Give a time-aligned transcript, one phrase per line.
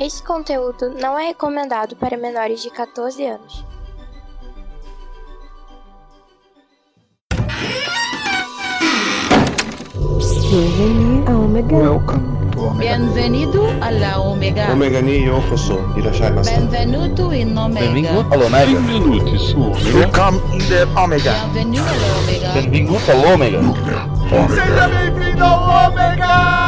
[0.00, 3.64] Este conteúdo não é recomendado para menores de 14 anos.
[10.50, 11.76] Bienvenue à Omega.
[11.76, 12.96] Welcome to Omega.
[12.96, 13.64] Bienvenido
[14.24, 14.72] Omega.
[14.72, 15.80] Omega ni yokoso.
[15.96, 16.48] Irashaimasu.
[16.48, 17.86] Benvenuto in Omega.
[17.86, 18.80] Benvingut all'Omega.
[18.80, 19.98] Benvenuti su Omega.
[19.98, 21.32] Welcome in the Omega.
[21.52, 22.52] Bienvenido alla Omega.
[22.52, 23.60] Benvingut all'Omega.
[24.48, 26.67] Seja bem-vindo ao Omega!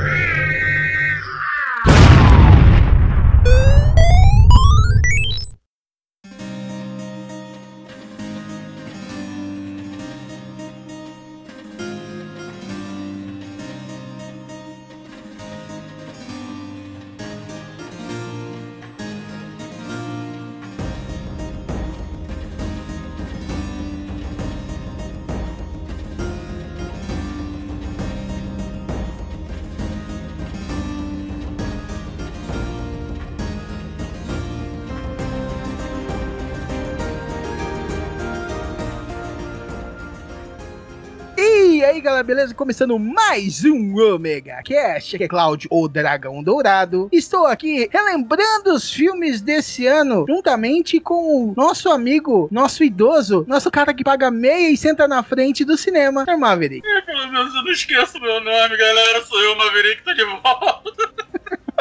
[42.23, 42.53] Beleza?
[42.53, 47.09] Começando mais um Omega Cast, aqui é Cláudio, o Dragão Dourado.
[47.11, 53.71] Estou aqui relembrando os filmes desse ano, juntamente com o nosso amigo, nosso idoso, nosso
[53.71, 56.37] cara que paga meia e senta na frente do cinema, Sr.
[56.37, 56.87] Maverick.
[56.87, 59.25] É, pelo menos eu não esqueço meu nome, galera.
[59.25, 60.91] Sou eu, Maverick, tô de volta.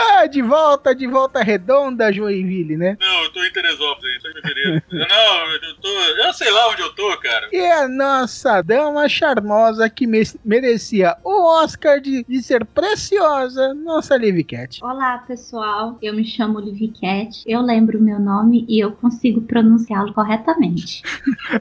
[0.02, 2.96] Ah, de volta, de volta redonda, Joinville, né?
[3.00, 4.82] Não, eu tô em Teresópolis, aí, tô em fevereiro.
[4.90, 5.88] não, eu tô.
[5.88, 7.48] Eu sei lá onde eu tô, cara.
[7.52, 14.16] E a nossa dama charmosa que me- merecia o Oscar de, de ser preciosa, nossa
[14.16, 14.82] Liv Cat.
[14.82, 15.98] Olá, pessoal.
[16.00, 17.42] Eu me chamo Livy Cat.
[17.46, 21.02] Eu lembro o meu nome e eu consigo pronunciá-lo corretamente.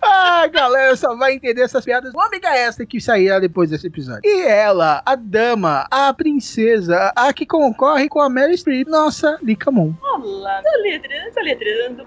[0.01, 4.21] Ah, galera, só vai entender essas piadas no Omega Extra que sairá depois desse episódio.
[4.23, 9.71] E ela, a dama, a princesa, a que concorre com a Mary Streep, nossa Lika
[9.71, 9.93] Moon.
[10.01, 12.03] Olá, tô letrando, tô letrando.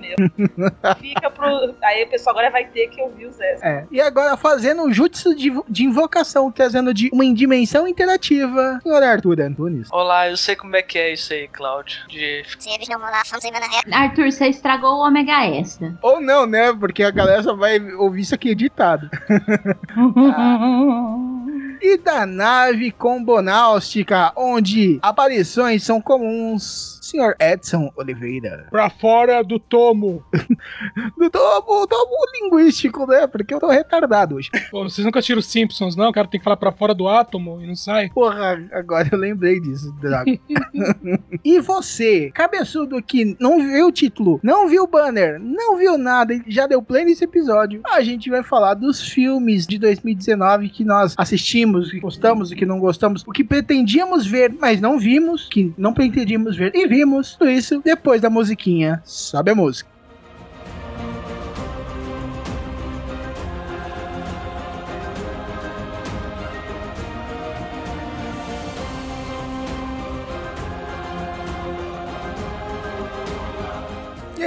[0.00, 0.16] Meu.
[1.00, 1.74] Fica pro.
[1.82, 3.62] Aí o pessoal agora vai ter que ouvir os extras.
[3.62, 3.86] É.
[3.90, 9.40] E agora fazendo um jutsu de, de invocação, trazendo de uma dimensão interativa, senhor Arthur
[9.40, 9.88] Antunes.
[9.90, 12.06] Olá, eu sei como é que é isso aí, Cláudio.
[12.08, 12.44] De
[13.92, 15.96] Arthur, você estragou o Omega Extra.
[16.02, 16.72] Ou não, né?
[16.72, 19.08] Porque a galera só vai ouvir isso aqui editado.
[21.80, 26.99] e da nave combonáustica, onde aparições são comuns.
[27.10, 28.68] Senhor Edson Oliveira.
[28.70, 30.24] Pra fora do tomo.
[31.18, 33.26] Do tomo, tomo linguístico, né?
[33.26, 34.50] Porque eu tô retardado hoje.
[34.70, 36.08] Pô, vocês nunca tiram os Simpsons, não?
[36.08, 38.10] O cara tem que falar pra fora do átomo e não sai.
[38.10, 40.30] Porra, agora eu lembrei disso, Drago.
[41.44, 46.34] e você, cabeçudo que não viu o título, não viu o banner, não viu nada
[46.34, 50.84] e já deu play nesse episódio, a gente vai falar dos filmes de 2019 que
[50.84, 55.48] nós assistimos, que gostamos, o que não gostamos, o que pretendíamos ver, mas não vimos,
[55.48, 56.99] que não pretendíamos ver e vimos.
[57.38, 59.02] Tudo isso depois da musiquinha.
[59.04, 59.89] Sobe a música.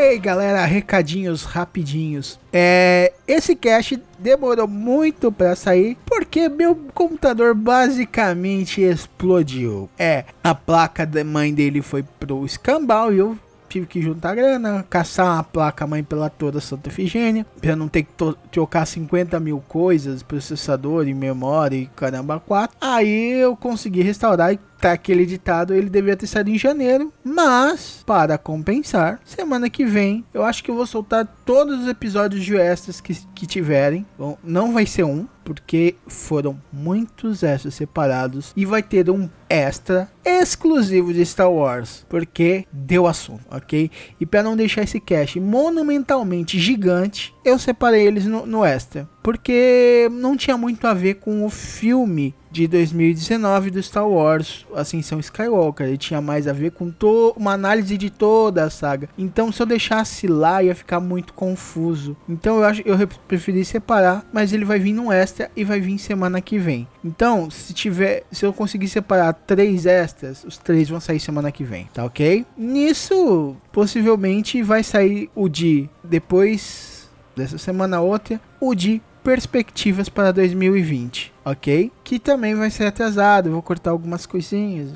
[0.03, 2.37] E aí, galera, recadinhos rapidinhos.
[2.51, 9.89] É, esse cast demorou muito pra sair porque meu computador basicamente explodiu.
[9.97, 13.37] É, a placa da mãe dele foi pro escambau e eu
[13.69, 18.03] tive que juntar grana, caçar a placa mãe pela toda Santa Efigênia, pra não ter
[18.03, 18.11] que
[18.51, 22.77] trocar 50 mil coisas, processador e memória e caramba 4.
[22.79, 28.03] Aí eu consegui restaurar e tá aquele ditado, ele devia ter saído em janeiro, mas
[28.05, 32.57] para compensar, semana que vem eu acho que eu vou soltar todos os episódios de
[32.57, 34.05] extras que, que tiverem.
[34.17, 40.09] Bom, não vai ser um, porque foram muitos extras separados e vai ter um extra
[40.25, 43.91] exclusivo de Star Wars, porque deu assunto, ok?
[44.19, 50.09] E para não deixar esse cast monumentalmente gigante, eu separei eles no, no extra, porque
[50.11, 55.87] não tinha muito a ver com o filme de 2019 do Star Wars, Ascensão Skywalker.
[55.87, 56.93] Ele tinha mais a ver com
[57.35, 59.09] uma análise de toda a saga.
[59.17, 62.15] Então, se eu deixasse lá, ia ficar muito confuso.
[62.29, 65.79] Então, eu acho eu re- preferi separar, mas ele vai vir num extra e vai
[65.79, 66.87] vir semana que vem.
[67.03, 71.63] Então, se tiver, se eu conseguir separar três extras, os três vão sair semana que
[71.63, 72.45] vem, tá ok?
[72.57, 81.33] Nisso, possivelmente vai sair o de depois dessa semana outra, o de perspectivas para 2020,
[81.45, 81.91] ok?
[82.03, 83.51] Que também vai ser atrasado.
[83.51, 84.89] Vou cortar algumas coisinhas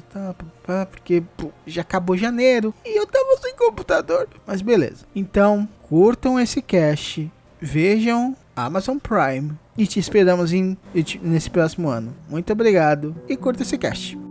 [0.66, 4.28] pá, porque pô, já acabou janeiro e eu tava sem computador.
[4.46, 5.06] Mas beleza.
[5.16, 10.78] Então, curtam esse cast, vejam Amazon Prime e te esperamos em,
[11.22, 12.14] nesse próximo ano.
[12.30, 14.27] Muito obrigado e curta esse cast.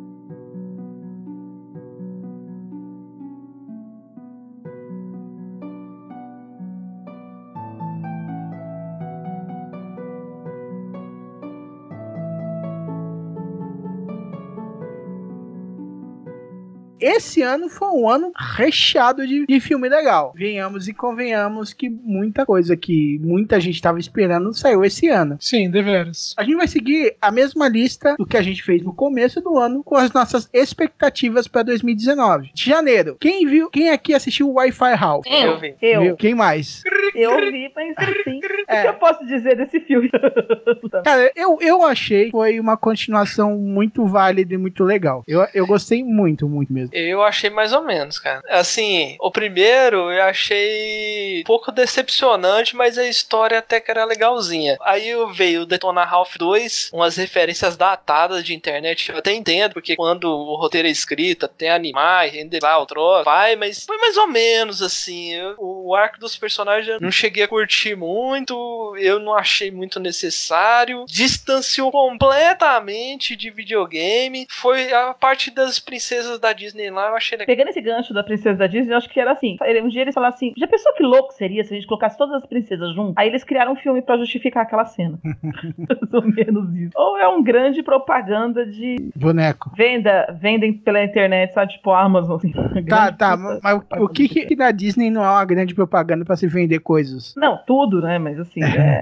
[17.06, 20.32] Esse ano foi um ano recheado de, de filme legal.
[20.36, 25.36] Venhamos e convenhamos que muita coisa que muita gente estava esperando saiu esse ano.
[25.40, 26.34] Sim, deveras.
[26.36, 29.56] A gente vai seguir a mesma lista do que a gente fez no começo do
[29.58, 32.50] ano com as nossas expectativas para 2019.
[32.52, 35.26] De janeiro, quem viu, quem aqui assistiu o Wi-Fi House?
[35.26, 35.74] Eu vi.
[35.80, 36.00] Eu.
[36.02, 36.16] Viu?
[36.16, 36.82] Quem mais?
[37.14, 40.10] Eu vi, mas assim, o que eu posso dizer desse filme?
[41.04, 45.22] Cara, eu, eu achei que foi uma continuação muito válida e muito legal.
[45.26, 46.95] Eu, eu gostei muito, muito mesmo.
[46.98, 48.42] Eu achei mais ou menos, cara.
[48.48, 54.78] Assim, o primeiro eu achei um pouco decepcionante, mas a história até que era legalzinha.
[54.80, 59.10] Aí veio o Detona Ralph 2, umas referências datadas de internet.
[59.10, 63.24] Eu até entendo, porque quando o roteiro é escrito, tem animais, render lá o troço,
[63.24, 65.34] vai, mas foi mais ou menos assim.
[65.34, 70.00] Eu, o arco dos personagens eu não cheguei a curtir muito, eu não achei muito
[70.00, 71.04] necessário.
[71.06, 74.46] Distanciou completamente de videogame.
[74.48, 77.46] Foi a parte das princesas da Disney lá, eu achei legal.
[77.46, 79.56] Pegando esse gancho da princesa da Disney, eu acho que era assim.
[79.82, 82.34] Um dia eles falaram assim: já pensou que louco seria se a gente colocasse todas
[82.34, 83.14] as princesas juntas?
[83.16, 85.18] Aí eles criaram um filme pra justificar aquela cena.
[85.24, 86.92] Mais ou menos isso.
[86.94, 88.96] Ou é um grande propaganda de.
[89.14, 89.70] Boneco.
[89.76, 91.72] Venda, vendem pela internet, sabe?
[91.72, 92.36] Tipo Amazon.
[92.36, 92.52] Assim,
[92.88, 93.36] tá, tá.
[93.36, 97.34] Mas o que, que na Disney não é uma grande propaganda pra se vender coisas?
[97.36, 98.18] Não, tudo, né?
[98.18, 99.00] Mas assim, é...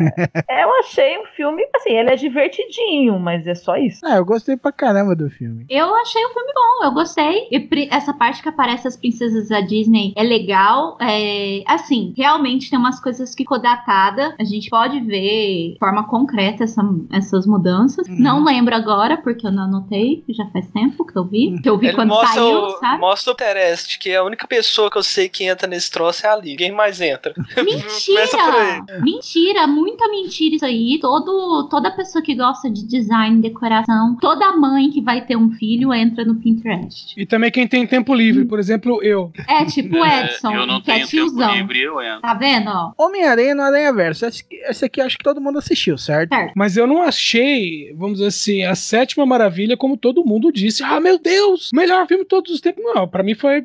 [0.49, 4.01] é, eu achei um filme, assim, ele é divertidinho, mas é só isso.
[4.05, 5.67] Ah, eu gostei pra caramba do filme.
[5.69, 7.49] Eu achei o filme bom, eu gostei.
[7.51, 7.61] E
[7.91, 10.97] essa parte que aparece as princesas da Disney é legal.
[11.01, 14.35] É, assim, realmente tem umas coisas que ficou datada.
[14.39, 16.83] A gente pode ver de forma concreta essa,
[17.13, 18.07] essas mudanças.
[18.09, 18.17] Uhum.
[18.19, 21.61] Não lembro agora, porque eu não anotei, já faz tempo que eu vi.
[21.63, 23.01] Que eu vi Ele quando mostra saiu, o, sabe?
[23.01, 26.27] Mostra o Tereste, que é a única pessoa que eu sei que entra nesse troço
[26.27, 26.51] é ali.
[26.51, 27.35] Ninguém mais entra.
[27.55, 28.83] Começa por aí.
[29.03, 29.35] Mentira!
[29.35, 30.99] Mentira, muita mentira isso aí.
[31.01, 35.93] Todo, toda pessoa que gosta de design, decoração, toda mãe que vai ter um filho
[35.93, 37.15] entra no Pinterest.
[37.17, 39.33] E também quem tem tempo livre, por exemplo, eu.
[39.49, 41.55] É tipo o Edson, eu não que é tenho tempo tiozão.
[41.55, 42.21] livre, eu entro.
[42.21, 42.93] Tá vendo?
[42.99, 44.27] Homem-Aranha no Aranha Verso.
[44.27, 46.35] Esse, esse aqui acho que todo mundo assistiu, certo?
[46.57, 50.83] Mas eu não achei, vamos dizer assim, a sétima maravilha como todo mundo disse.
[50.83, 52.83] Ah, meu Deus, melhor filme de todos os tempos.
[52.85, 53.65] Não, pra mim foi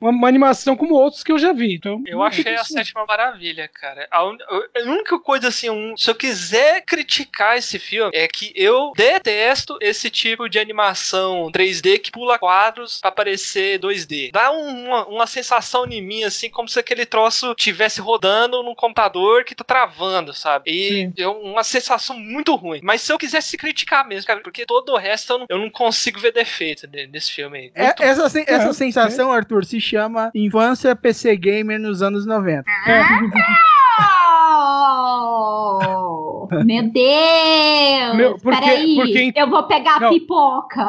[0.00, 1.74] uma, uma animação como outros que eu já vi.
[1.74, 4.08] Então, Eu achei a sétima maravilha, cara.
[4.10, 8.52] A, un- a única coisa assim, um- se eu quiser criticar esse filme, é que
[8.56, 14.30] eu detesto esse tipo de animação 3D que pula quadros pra parecer 2D.
[14.32, 18.74] Dá um- uma, uma sensação em mim, assim, como se aquele troço tivesse rodando num
[18.74, 20.70] computador que tá travando, sabe?
[20.70, 22.80] E é uma sensação muito ruim.
[22.82, 25.70] Mas se eu quisesse criticar mesmo, cara, porque todo o resto eu não, eu não
[25.70, 27.70] consigo ver defeito de- desse filme aí.
[27.74, 32.64] É, essa sen- essa É, sensação, Arthur, se chama infância PC Gamer nos anos 90.
[35.20, 36.27] Oh,
[36.64, 38.16] meu Deus!
[38.16, 40.10] Meu, porque- Peraí, porque eu vou pegar a Não.
[40.10, 40.86] pipoca.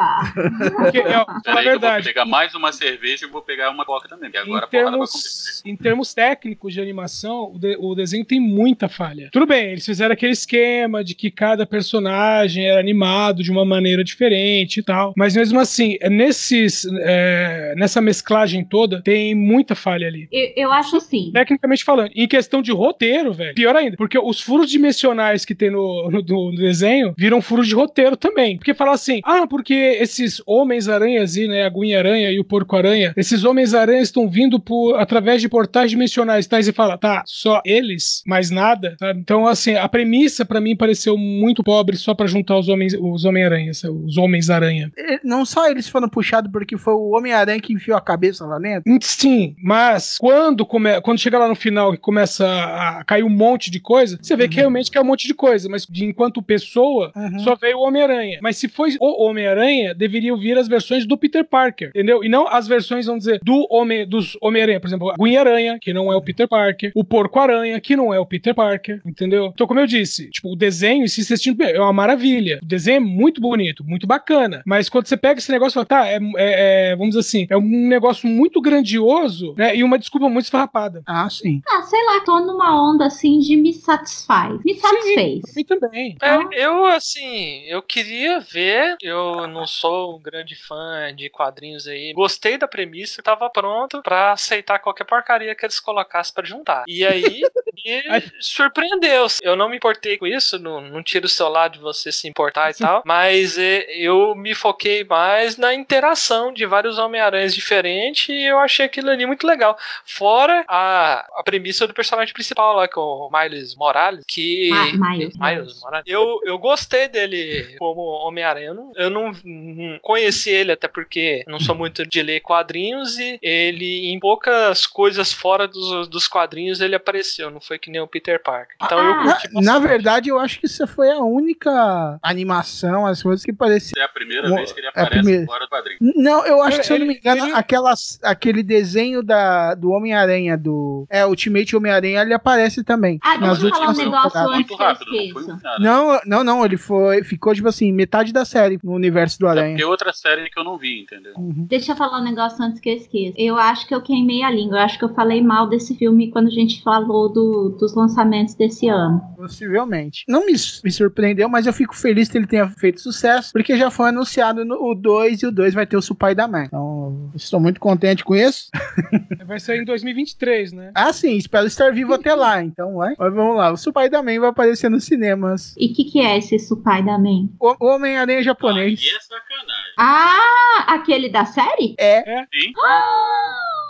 [0.76, 2.06] Porque, é, a Peraí, que eu vou verdade.
[2.08, 5.76] pegar mais uma cerveja e vou pegar uma coca também, porque agora Em termos, em
[5.76, 9.30] termos técnicos de animação, o, de- o desenho tem muita falha.
[9.32, 14.04] Tudo bem, eles fizeram aquele esquema de que cada personagem era animado de uma maneira
[14.04, 15.14] diferente e tal.
[15.16, 20.28] Mas mesmo assim, é nesses, é, nessa mesclagem toda, tem muita falha ali.
[20.32, 21.32] Eu, eu acho assim.
[21.34, 25.72] Tecnicamente falando, em questão de roteiro, velho, pior ainda, porque os furos dimensionais que tem
[25.72, 28.58] no, no, no desenho viram furos de roteiro também.
[28.58, 33.44] Porque fala assim, ah, porque esses homens-aranhas e, né, a Aguinha-Aranha e o Porco-Aranha, esses
[33.44, 36.60] homens-aranhas estão vindo por, através de portais dimensionais, tá?
[36.60, 39.20] E você fala, tá, só eles, mais nada, sabe?
[39.20, 43.26] Então, assim, a premissa pra mim pareceu muito pobre só pra juntar os homens, os
[43.26, 44.92] Homem-Aranhas, os Homens-Aranha.
[44.96, 48.60] E Não só eles foram puxados porque foi o Homem-Aranha que enfiou a cabeça lá
[48.60, 48.84] dentro.
[49.02, 53.72] Sim, mas quando, come, quando chega lá no final e começa a cair um monte
[53.72, 57.12] de coisa, você vê que realmente cai um monte de coisa, mas de enquanto pessoa,
[57.44, 58.40] só veio o Homem-Aranha.
[58.42, 62.24] Mas se foi o Homem-Aranha, deveriam vir as versões do Peter Parker, entendeu?
[62.24, 65.94] E não as versões, vamos dizer, do Homem, dos Homem-Aranha, por exemplo, a Gwen-Aranha, que
[65.94, 69.52] não é o Peter Parker, o Porco-Aranha, que não é o Peter Parker, entendeu?
[69.54, 72.60] Então, como eu disse, tipo, o desenho, se você assistir, é uma maravilha.
[72.62, 75.86] O desenho é muito bonito, muito bacana, mas quando você pega esse negócio e fala,
[75.86, 79.98] tá, é, é- é, vamos dizer assim, é um negócio muito grandioso, né, e uma
[79.98, 81.02] desculpa muito esfarrapada.
[81.08, 81.62] Ah, sim.
[81.70, 84.60] Ah, sei lá, tô numa onda assim de me satisfaz.
[84.66, 85.29] Me satisfez.
[85.30, 85.58] Vocês?
[85.58, 86.18] E também.
[86.22, 88.96] É, eu, assim, eu queria ver.
[89.02, 92.14] Eu não sou um grande fã de quadrinhos aí.
[92.14, 96.84] Gostei da premissa, tava pronto pra aceitar qualquer porcaria que eles colocassem pra juntar.
[96.88, 97.42] E aí,
[97.86, 99.28] me surpreendeu.
[99.42, 102.28] Eu não me importei com isso, não, não tiro o seu lado de você se
[102.28, 108.30] importar e tal, mas é, eu me foquei mais na interação de vários Homem-Aranhas diferentes
[108.30, 109.78] e eu achei aquilo ali muito legal.
[110.06, 114.70] Fora a, a premissa do personagem principal lá, com o Miles Morales, que.
[114.70, 115.34] Ma- Miles.
[115.38, 116.06] Miles Morales.
[116.08, 118.68] Eu, eu gostei dele como Homem-Aranha.
[118.68, 123.18] Eu, não, eu não, não conheci ele, até porque não sou muito de ler quadrinhos
[123.18, 127.50] e ele, em poucas coisas fora dos, dos quadrinhos, ele apareceu.
[127.50, 128.76] Não foi que nem o Peter Parker.
[128.84, 133.22] Então eu Na, curti na verdade, eu acho que essa foi a única animação, as
[133.22, 134.02] coisas que parecia.
[134.02, 135.46] É a primeira vez que ele é aparece primeira.
[135.46, 135.98] fora do quadrinho.
[136.16, 139.92] Não, eu acho que, se eu não me engano, ele- aquelas, aquele desenho da, do
[139.92, 141.06] Homem-Aranha, do.
[141.10, 143.20] É, Ultimate Homem-Aranha, ele aparece também.
[143.22, 144.58] Ah, nas deixa eu falar um últimas negócio temporadas.
[144.58, 146.14] antes que eu rápido, não um.
[146.16, 147.24] Não, não, não, ele foi.
[147.24, 149.76] Ficou, tipo assim, metade da série no universo do Aranha.
[149.78, 151.34] Tem outra série que eu não vi, entendeu?
[151.38, 153.34] Deixa eu falar um negócio antes que eu esqueça.
[153.38, 154.78] Eu acho que eu queimei a língua.
[154.78, 158.54] Eu acho que eu falei mal desse filme quando a gente falou do- dos lançamentos
[158.56, 159.22] desse ano.
[159.36, 160.24] Possivelmente.
[160.28, 163.92] Não me, me surpreendeu, mas eu fico feliz que ele tenha feito sucesso, porque já
[163.92, 166.66] foi anunciado no, o 2 e o 2 vai ter o Supai da Man.
[166.66, 168.70] Então, estou muito contente com isso.
[169.46, 170.92] Vai sair em 2023, né?
[170.94, 172.62] Ah, sim, espero estar vivo até lá.
[172.62, 173.16] Então, vai.
[173.18, 175.76] Mas vamos lá, o Supai da Man vai aparecer nos cinemas.
[175.76, 177.50] E o que, que é esse Supai da Man?
[177.60, 179.02] O Homem-Aranha japonês.
[179.02, 179.94] E é sacanagem.
[179.98, 181.96] Ah, aquele da série?
[181.98, 182.74] É Sim.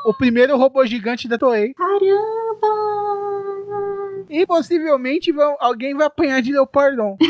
[0.05, 1.73] o primeiro robô gigante da Toei.
[1.73, 3.28] Caramba!
[4.29, 7.17] E possivelmente vão- alguém vai apanhar de Leopardon.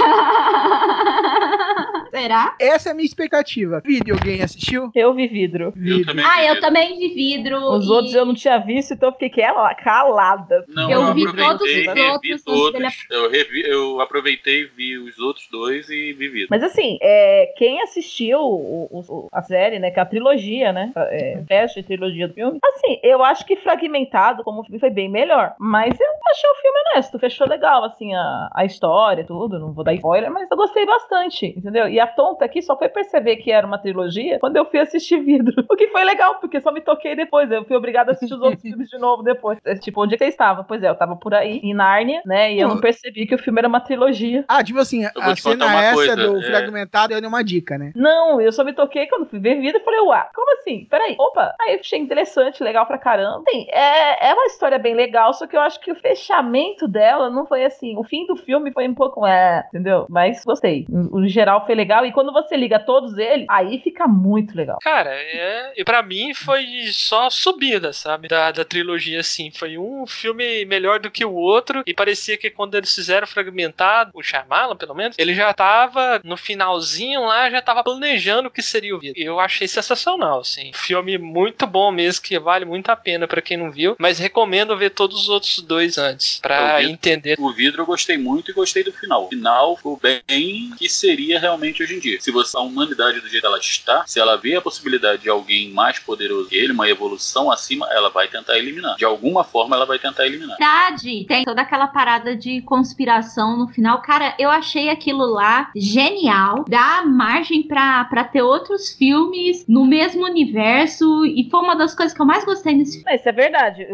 [2.12, 2.56] Será?
[2.60, 3.82] Essa é a minha expectativa.
[3.86, 4.90] Vídeo, alguém assistiu?
[4.96, 5.72] Eu vi vidro.
[5.76, 6.06] Vídeo.
[6.06, 6.62] também Ah, vi eu vidro.
[6.62, 7.58] também vi vidro.
[7.72, 10.66] Os e outros eu não tinha visto, então eu fiquei cala- calada.
[10.68, 12.74] Não, Eu eu, vi todos os revi outros todos.
[12.74, 16.48] dele- Eu, revi, eu aproveitei, vi os outros dois e vi vidro.
[16.50, 20.74] Mas assim, é, quem assistiu o- o- o- a série, né, que é a trilogia,
[20.74, 24.90] né, é, fecha a trilogia do filme, assim, eu acho que fragmentado como filme foi
[24.90, 29.60] bem melhor, mas eu achei o filme honesto, fechou legal, assim, a, a história, tudo,
[29.60, 31.88] não vou dar spoiler, mas eu gostei bastante, entendeu?
[31.88, 35.20] E a tonta aqui só foi perceber que era uma trilogia quando eu fui assistir
[35.24, 38.36] vidro, o que foi legal, porque só me toquei depois, eu fui obrigada a assistir
[38.36, 39.60] os outros filmes de novo depois.
[39.66, 40.64] É, Tipo, onde é que você estava?
[40.64, 43.40] Pois é, eu tava por aí, em Nárnia, né, e eu não percebi que o
[43.40, 44.44] filme era uma trilogia.
[44.48, 46.44] Ah, tipo assim, vou a cena essa coisa, do é.
[46.44, 47.92] fragmentado é uma dica, né?
[47.96, 50.86] Não, eu só me toquei quando fui ver vida e falei, ué, como assim?
[50.90, 51.54] Peraí, opa.
[51.62, 53.44] Aí eu achei interessante, legal pra caramba.
[53.50, 57.30] Sim, é, é uma história bem legal, só que eu acho que o fechamento dela
[57.30, 57.98] não foi assim.
[57.98, 60.06] O fim do filme foi um pouco, é, entendeu?
[60.10, 60.86] Mas gostei.
[60.90, 62.06] No geral foi legal.
[62.06, 64.78] E quando você liga todos eles, aí fica muito legal.
[64.82, 68.28] Cara, é, e pra mim foi só subida, sabe?
[68.28, 69.52] Da, da trilogia, assim.
[69.52, 71.84] Foi um filme melhor do que o outro.
[71.86, 76.38] E parecia que quando eles fizeram fragmentado, o Shyamalan, pelo menos, ele já tava no
[76.38, 79.22] finalzinho lá, já tava planejando o que seria o vídeo.
[79.22, 80.72] Eu achei sensacional, assim.
[80.74, 83.96] Filme muito bom mesmo, que vale muito a pena pra quem não viu.
[84.00, 86.92] Mas recomendo ver todos os outros dois antes, pra Eu vi.
[86.92, 87.36] entender.
[87.40, 89.26] O vidro eu gostei muito e gostei do final.
[89.26, 92.20] O final ficou bem que seria realmente hoje em dia.
[92.20, 95.30] Se você a humanidade do jeito que ela está, se ela vê a possibilidade de
[95.30, 98.96] alguém mais poderoso que ele, uma evolução acima, ela vai tentar eliminar.
[98.98, 100.58] De alguma forma ela vai tentar eliminar.
[100.58, 104.02] verdade, tem toda aquela parada de conspiração no final.
[104.02, 106.66] Cara, eu achei aquilo lá genial.
[106.68, 111.26] Dá margem pra, pra ter outros filmes no mesmo universo.
[111.26, 113.16] E foi uma das coisas que eu mais gostei nesse filme.
[113.16, 113.88] Isso é verdade.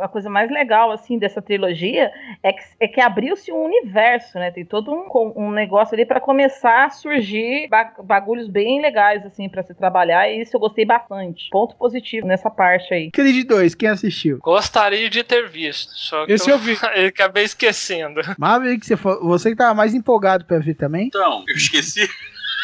[0.00, 2.01] A coisa mais legal, assim, dessa trilogia
[2.42, 4.50] é que, é que abriu-se um universo, né?
[4.50, 5.06] Tem todo um,
[5.36, 10.28] um negócio ali pra começar a surgir ba- bagulhos bem legais, assim, pra se trabalhar.
[10.28, 11.48] E isso eu gostei bastante.
[11.50, 13.10] Ponto positivo nessa parte aí.
[13.10, 14.38] Creed 2, quem assistiu?
[14.38, 15.92] Gostaria de ter visto.
[15.94, 16.72] Só que Esse eu vi.
[17.06, 18.20] acabei esquecendo.
[18.38, 21.06] Maverick, você, você que tava mais empolgado pra ver também?
[21.06, 22.08] Então, eu esqueci.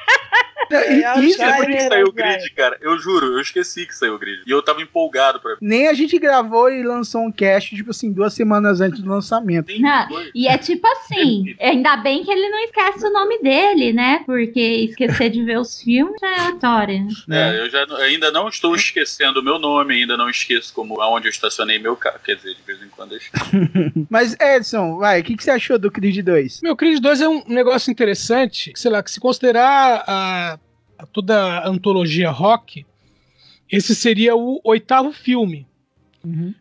[0.71, 3.41] E- É, isso já Depois foi- que era, saiu o grid, cara, eu juro, eu
[3.41, 4.41] esqueci que saiu o grid.
[4.45, 8.11] E eu tava empolgado pra Nem a gente gravou e lançou um cast, tipo assim,
[8.11, 9.71] duas semanas antes do lançamento.
[9.79, 10.07] Não.
[10.33, 14.21] E é tipo assim, ainda bem que ele não esquece o nome dele, né?
[14.25, 17.05] Porque esquecer de ver os filmes já é história.
[17.27, 17.55] né?
[17.55, 21.27] É, eu já ainda não estou esquecendo o meu nome, ainda não esqueço como aonde
[21.27, 22.19] eu estacionei meu carro.
[22.23, 23.19] Quer dizer, de vez em quando eu.
[24.09, 26.61] Mas, Edson, vai, o que, que você achou do Creed 2?
[26.61, 30.54] Meu, Creed 2 é um negócio interessante, sei lá, que se considerar a
[31.11, 32.85] toda a antologia rock,
[33.71, 35.67] esse seria o oitavo filme.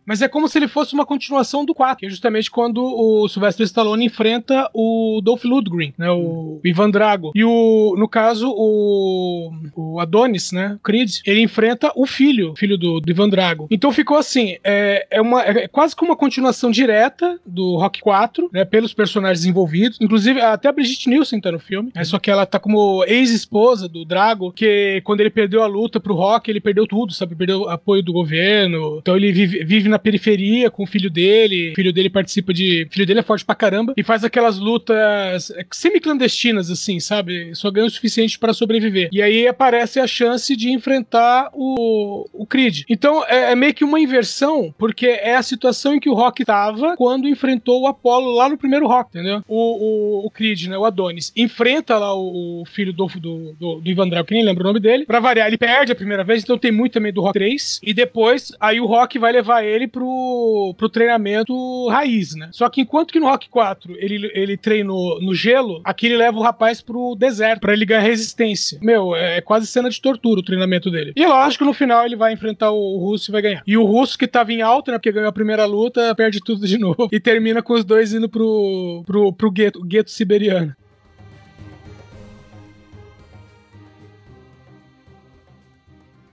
[0.06, 3.28] Mas é como se ele fosse uma continuação do 4, que é justamente quando o
[3.28, 7.32] Sylvester Stallone enfrenta o Dolph Lundgren, né, o Ivan Drago.
[7.34, 12.76] E o, no caso, o, o Adonis, né, o Creed, ele enfrenta o filho, filho
[12.76, 13.66] do, do Ivan Drago.
[13.70, 18.50] Então ficou assim, é, é, uma, é quase que uma continuação direta do Rock 4,
[18.52, 19.98] né, pelos personagens envolvidos.
[20.00, 23.88] Inclusive, até a Brigitte Nielsen tá no filme, é só que ela tá como ex-esposa
[23.88, 27.34] do Drago, que quando ele perdeu a luta pro Rock, ele perdeu tudo, sabe?
[27.34, 28.98] Perdeu apoio do governo.
[29.00, 31.72] Então ele vive, vive na periferia com o filho dele.
[31.72, 32.84] O filho dele participa de.
[32.84, 37.54] O filho dele é forte pra caramba e faz aquelas lutas é, semi-clandestinas, assim, sabe?
[37.54, 39.08] Só ganha o suficiente para sobreviver.
[39.12, 42.82] E aí aparece a chance de enfrentar o, o Creed.
[42.88, 46.44] Então é, é meio que uma inversão, porque é a situação em que o Rock
[46.44, 49.42] tava quando enfrentou o Apollo lá no primeiro Rock, entendeu?
[49.46, 50.78] O, o, o Creed, né?
[50.78, 51.32] O Adonis.
[51.36, 54.66] Enfrenta lá o, o filho do, do, do, do Ivan Drago, que nem lembro o
[54.66, 55.04] nome dele.
[55.04, 57.80] Pra variar, ele perde a primeira vez, então tem muito também do Rock 3.
[57.82, 62.48] E depois, aí o Rock vai levar ele pro, pro treinamento raiz, né?
[62.52, 66.38] Só que enquanto que no Rock 4 ele, ele treinou no gelo, aqui ele leva
[66.38, 68.78] o rapaz pro deserto, pra ele ganhar resistência.
[68.82, 71.12] Meu, é quase cena de tortura o treinamento dele.
[71.16, 73.62] E é lógico, no final ele vai enfrentar o Russo e vai ganhar.
[73.66, 74.98] E o Russo, que tava em alta, né?
[74.98, 77.08] Porque ganhou a primeira luta, perde tudo de novo.
[77.10, 80.74] E termina com os dois indo pro, pro, pro gueto, gueto siberiano.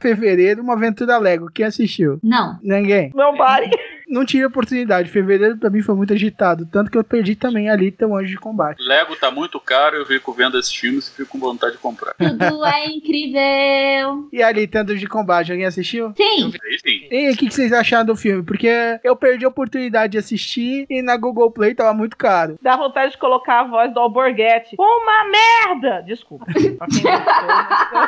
[0.01, 1.51] Fevereiro, uma aventura Lego.
[1.53, 2.19] Quem assistiu?
[2.23, 2.59] Não.
[2.61, 3.11] Ninguém.
[3.15, 3.69] Não pare.
[4.11, 5.09] Não tive oportunidade.
[5.09, 6.65] Fevereiro pra mim foi muito agitado.
[6.71, 8.83] Tanto que eu perdi também ali tão anjo de combate.
[8.83, 12.13] Lego tá muito caro, eu fico vendo esses filmes e fico com vontade de comprar.
[12.15, 14.27] Tudo é incrível.
[14.33, 16.13] E ali, tanto de combate, alguém assistiu?
[16.17, 16.51] Sim.
[16.63, 17.07] Aí sim.
[17.09, 18.43] E o que, que vocês acharam do filme?
[18.43, 18.69] Porque
[19.03, 22.57] eu perdi a oportunidade de assistir e na Google Play tava muito caro.
[22.61, 24.75] Dá vontade de colocar a voz do Alborguete.
[24.77, 26.01] Uma merda!
[26.01, 26.45] Desculpa.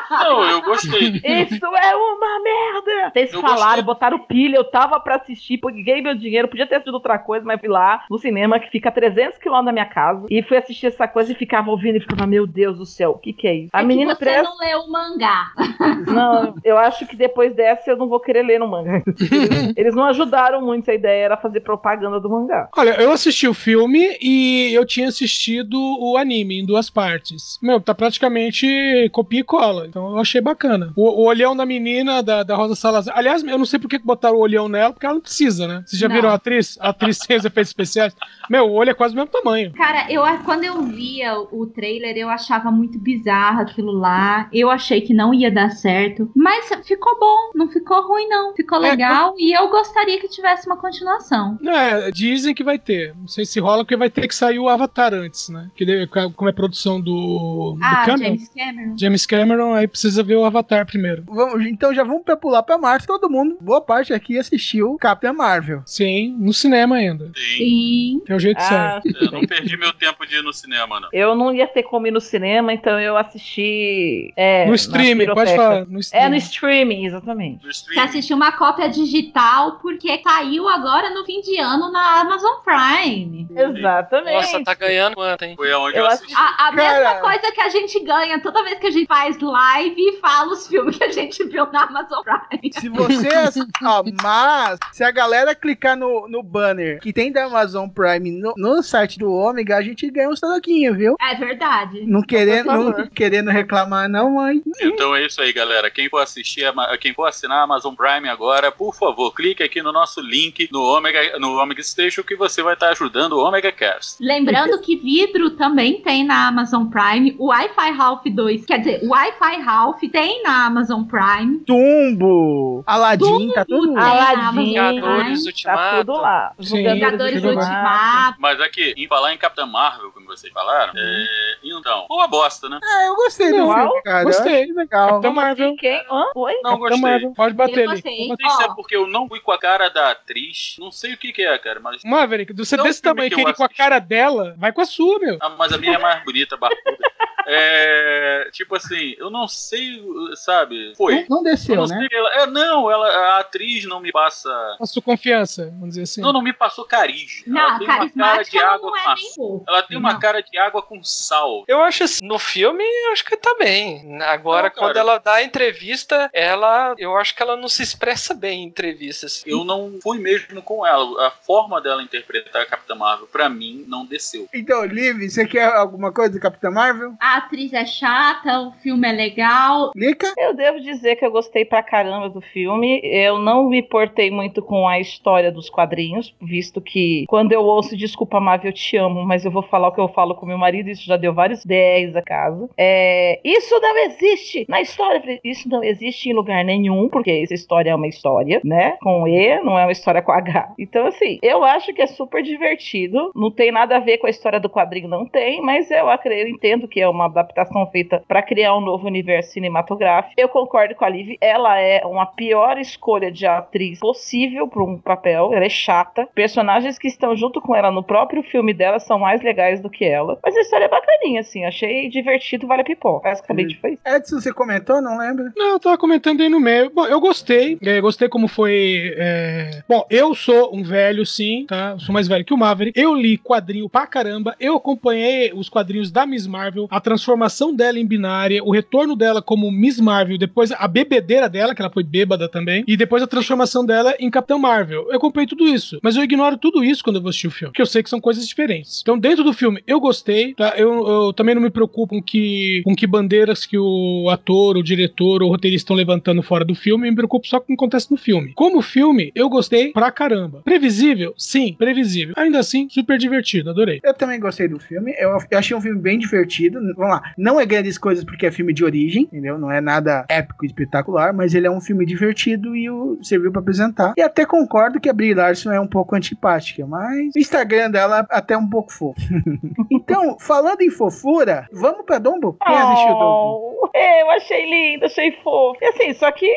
[0.10, 1.22] Não, eu gostei.
[1.24, 3.12] Isso é uma merda!
[3.14, 3.84] Vocês Eu falaram, gostei.
[3.84, 5.58] botaram pilha, eu tava pra assistir,
[5.94, 8.90] paguei meu dinheiro, podia ter sido outra coisa, mas fui lá no cinema, que fica
[8.90, 12.02] a 300 quilômetros da minha casa, e fui assistir essa coisa e ficava ouvindo e
[12.02, 13.70] ficava, meu Deus do céu, o que que é isso?
[13.74, 14.44] A É menina que você presta...
[14.44, 15.52] não leu o mangá.
[16.08, 19.02] Não, eu acho que depois dessa eu não vou querer ler no mangá.
[19.06, 22.70] Eles, eles não ajudaram muito, a ideia era fazer propaganda do mangá.
[22.76, 27.60] Olha, eu assisti o filme e eu tinha assistido o anime em duas partes.
[27.62, 29.88] Meu, tá praticamente copia e cola.
[29.88, 30.92] Então eu achei bacana.
[30.96, 33.18] O, o olhão da menina, da, da Rosa Salazar.
[33.18, 35.68] Aliás, eu não sei por que que botaram o olhão nela, porque ela não precisa,
[35.68, 35.83] né?
[35.86, 36.16] Vocês já Não.
[36.16, 36.78] viram a atriz?
[36.80, 38.16] A atriz sem os efeitos especiais?
[38.50, 39.72] Meu, o olho é quase do mesmo tamanho.
[39.74, 44.50] Cara, eu quando eu via o trailer, eu achava muito bizarro aquilo lá.
[44.52, 46.30] Eu achei que não ia dar certo.
[46.36, 48.54] Mas ficou bom, não ficou ruim, não.
[48.56, 49.34] Ficou É, legal.
[49.38, 51.58] E eu gostaria que tivesse uma continuação.
[51.66, 53.14] É, dizem que vai ter.
[53.18, 55.70] Não sei se rola, porque vai ter que sair o Avatar antes, né?
[55.76, 58.24] Que como é produção do, do Ah, Cameron.
[58.24, 58.96] James Cameron.
[58.98, 61.24] James Cameron, aí precisa ver o Avatar primeiro.
[61.28, 63.08] Vamos, então já vamos pra pular pra Marvel.
[63.08, 65.63] Todo mundo, boa parte aqui assistiu Capitã Marvel.
[65.86, 67.32] Sim, no cinema ainda.
[67.36, 68.22] Sim.
[68.28, 69.24] É o jeito Ah, certo.
[69.24, 71.10] Eu não perdi meu tempo de ir no cinema, não.
[71.12, 74.34] Eu não ia ter como ir no cinema, então eu assisti.
[74.36, 75.86] É, No streaming, pode falar.
[75.86, 77.66] No É, no streaming, exatamente.
[77.66, 78.08] No Você streaming.
[78.08, 83.48] assistiu uma cópia digital porque caiu agora no fim de ano na Amazon Prime.
[83.56, 84.34] Exatamente.
[84.36, 85.56] Nossa, tá ganhando quanto, hein?
[85.56, 86.34] Foi aonde eu, Eu assisti.
[86.36, 89.96] A, a mesma coisa que a gente ganha toda vez que a gente faz live
[89.98, 92.72] e fala os filmes que a gente viu na Amazon Prime.
[92.74, 93.30] Se você.
[93.86, 98.54] ó, mas, se a galera clicar no, no banner que tem da Amazon Prime no,
[98.58, 101.16] no site do Ômega, a gente ganha uns troquinhos, viu?
[101.22, 102.04] É verdade.
[102.06, 104.62] Não querendo, não querendo reclamar, não, mas.
[104.82, 105.90] Então é isso aí, galera.
[105.90, 106.66] Quem for assistir,
[107.00, 110.82] quem for assinar a Amazon Prime agora, por favor, clique aqui no nosso link no
[110.82, 114.18] Omega, no Omega Station que você vai estar ajudando o Omega Cast.
[114.22, 117.36] Lembrando que vidro também tem na Amazon Prime.
[117.38, 121.60] O Wi-Fi Ralph 2, quer dizer, o Wi-Fi Ralph tem na Amazon Prime.
[121.60, 122.84] Tumbo!
[122.86, 123.94] Aladdin, tá tudo.
[123.94, 125.76] Tem Aladdin, na Amazon Vingadores Prime.
[125.76, 125.92] Ultimato.
[125.92, 126.54] Tá tudo lá.
[126.60, 126.84] Sim.
[126.94, 127.44] Vingadores.
[127.44, 128.38] Ultimato.
[128.40, 131.26] Mas aqui, em falar em Capitã Marvel, como vocês falaram, é,
[131.64, 132.80] então, uma bosta, né?
[132.84, 134.24] É, eu gostei do Não, filme, cara.
[134.24, 134.66] gostei.
[134.74, 135.10] Legal.
[135.10, 135.76] Capitão Marvel.
[135.78, 136.06] Quem?
[136.10, 136.26] Hã?
[136.36, 136.54] Oi?
[136.56, 137.02] Não Capitão gostei.
[137.02, 137.34] Marvel.
[137.34, 138.28] Pode bater ali.
[138.28, 140.76] Não sei se é porque eu não fui com a cara da atriz.
[140.80, 142.04] Não sei o que, que é, cara, mas.
[142.04, 144.82] Maverick, você Não, desse filme tamanho que que ele com a cara dela, vai com
[144.82, 145.38] a sua, meu.
[145.42, 147.12] Ah, mas a minha é mais bonita, barbuda.
[147.46, 148.50] É.
[148.52, 150.02] Tipo assim, eu não sei,
[150.36, 150.94] sabe?
[150.96, 151.26] Foi.
[151.30, 151.98] Não Eu desceu, não né?
[151.98, 154.50] sei, ela, é, não, ela, a atriz não me passa.
[154.80, 155.02] A sua
[155.34, 156.22] confiança, vamos dizer assim.
[156.22, 157.60] Não, não me passou carisma.
[157.60, 159.36] ela Não, tem uma cara de ela água é com açúcar.
[159.36, 159.66] pouco.
[159.68, 160.20] Ela tem uma Não.
[160.20, 161.64] cara de água com sal.
[161.68, 164.22] Eu acho assim, no filme, eu acho que tá bem.
[164.24, 166.94] Agora, Não, quando ela dá a entrevista, ela.
[166.98, 169.44] Eu acho que ela não se expressa bem em entrevistas.
[169.46, 171.28] Eu não fui mesmo com ela.
[171.28, 174.48] A forma dela interpretar a Capitã Marvel, pra mim, não desceu.
[174.54, 177.14] Então, Liv, você quer alguma coisa do Capitã Marvel?
[177.20, 179.92] A atriz é chata, o filme é legal.
[179.96, 180.32] Lica?
[180.38, 183.00] Eu devo dizer que eu gostei pra caramba do filme.
[183.04, 187.96] Eu não me importei muito com a história dos quadrinhos, visto que quando eu ouço
[187.96, 190.58] Desculpa Marvel, eu te amo, mas eu vou falar o que eu falo com meu
[190.58, 192.70] marido, isso já deu vários 10 a casa.
[192.78, 195.40] É, isso não existe na história.
[195.44, 198.98] Isso não existe em lugar nenhum, porque essa história é uma história, né?
[199.02, 200.74] Com E, não é uma história com H.
[200.78, 203.32] Então, assim, eu acho que é super divertido.
[203.36, 206.48] Não tem nada a ver com a história do quadrinho, não tem, mas eu, eu
[206.48, 210.34] entendo que é uma adaptação feita pra criar um novo universo cinematográfico.
[210.38, 214.98] Eu concordo com a Liv, ela é uma pior escolha de atriz possível para um
[215.16, 215.54] papel.
[215.54, 216.28] Ela é chata.
[216.34, 220.06] Personagens que estão junto com ela no próprio filme dela são mais legais do que
[220.06, 220.38] ela.
[220.44, 221.66] Mas a história é bacaninha, assim.
[221.66, 223.30] Achei divertido, vale a pipoca.
[223.30, 224.02] Basicamente foi isso.
[224.06, 225.02] Edson, você comentou?
[225.02, 225.52] Não lembro.
[225.56, 226.90] Não, eu tava comentando aí no meio.
[226.90, 227.78] Bom, eu gostei.
[227.84, 229.14] É, gostei como foi.
[229.18, 231.92] é, Bom, eu sou um velho, sim, tá?
[231.92, 233.00] Eu sou mais velho que o Maverick.
[233.00, 234.56] Eu li quadrinho pra caramba.
[234.60, 239.42] Eu acompanhei os quadrinhos da Miss Marvel, a transformação dela em binária, o retorno dela
[239.42, 243.28] como Miss Marvel, depois a bebedeira dela, que ela foi bêbada também, e depois a
[243.28, 245.03] transformação dela em Capitão Marvel.
[245.10, 246.00] Eu acompanhei tudo isso.
[246.02, 247.72] Mas eu ignoro tudo isso quando eu vou assistir o filme.
[247.72, 249.02] Porque eu sei que são coisas diferentes.
[249.02, 250.74] Então, dentro do filme, eu gostei, tá?
[250.78, 254.84] Eu, eu também não me preocupo com que, com que bandeiras que o ator, o
[254.84, 257.08] diretor ou o roteirista estão levantando fora do filme.
[257.08, 258.54] Eu me preocupo só com o que acontece no filme.
[258.54, 260.62] Como filme, eu gostei pra caramba.
[260.64, 261.34] Previsível?
[261.38, 262.34] Sim, previsível.
[262.38, 263.70] Ainda assim, super divertido.
[263.70, 264.00] Adorei.
[264.04, 265.14] Eu também gostei do filme.
[265.18, 266.80] Eu, eu achei um filme bem divertido.
[266.96, 267.34] Vamos lá.
[267.38, 269.58] Não é grandes coisas porque é filme de origem, entendeu?
[269.58, 273.62] Não é nada épico espetacular, mas ele é um filme divertido e o, serviu pra
[273.62, 274.14] apresentar.
[274.18, 278.26] E até concordo que a Brie Larson é um pouco antipática, mas o Instagram dela
[278.30, 279.20] até um pouco fofo.
[279.92, 282.58] então, falando em fofura, vamos pra Dombo?
[282.66, 283.80] Quem assistiu Dombo?
[283.84, 285.78] Oh, é, eu achei lindo, achei fofo.
[285.82, 286.52] E assim, só que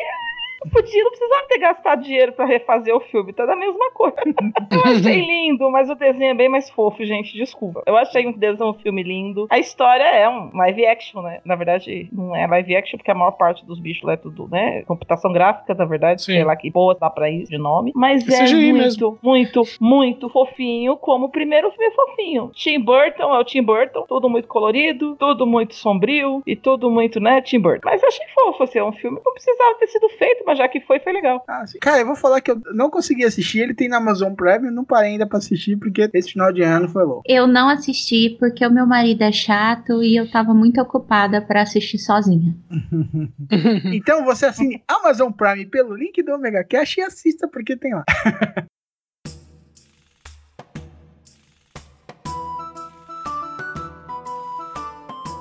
[0.71, 4.17] podia, não precisava ter gastado dinheiro pra refazer o filme, tá da mesma coisa.
[4.71, 7.83] Eu achei lindo, mas o desenho é bem mais fofo, gente, desculpa.
[7.85, 9.47] Eu achei um desenho um filme lindo.
[9.49, 11.39] A história é um live action, né?
[11.45, 14.47] Na verdade, não é live action, porque a maior parte dos bichos lá é tudo,
[14.49, 14.83] né?
[14.83, 17.91] Computação gráfica, na verdade, sei lá que boa dá pra isso de nome.
[17.95, 19.19] Mas é CGI muito, mesmo.
[19.21, 22.51] muito, muito fofinho, como o primeiro filme fofinho.
[22.53, 27.19] Tim Burton é o Tim Burton, tudo muito colorido, tudo muito sombrio e tudo muito,
[27.19, 27.87] né, Tim Burton.
[27.89, 30.57] Mas eu achei fofo, assim, é um filme que não precisava ter sido feito, mas
[30.57, 31.43] já que foi, foi legal.
[31.45, 31.77] Ah, sim.
[31.79, 33.59] Cara, eu vou falar que eu não consegui assistir.
[33.59, 36.87] Ele tem na Amazon Prime, não parei ainda pra assistir porque esse final de ano
[36.87, 37.23] foi louco.
[37.25, 41.63] Eu não assisti porque o meu marido é chato e eu tava muito ocupada pra
[41.63, 42.55] assistir sozinha.
[43.93, 48.05] então você assine Amazon Prime pelo link do Omega Cash e assista porque tem lá.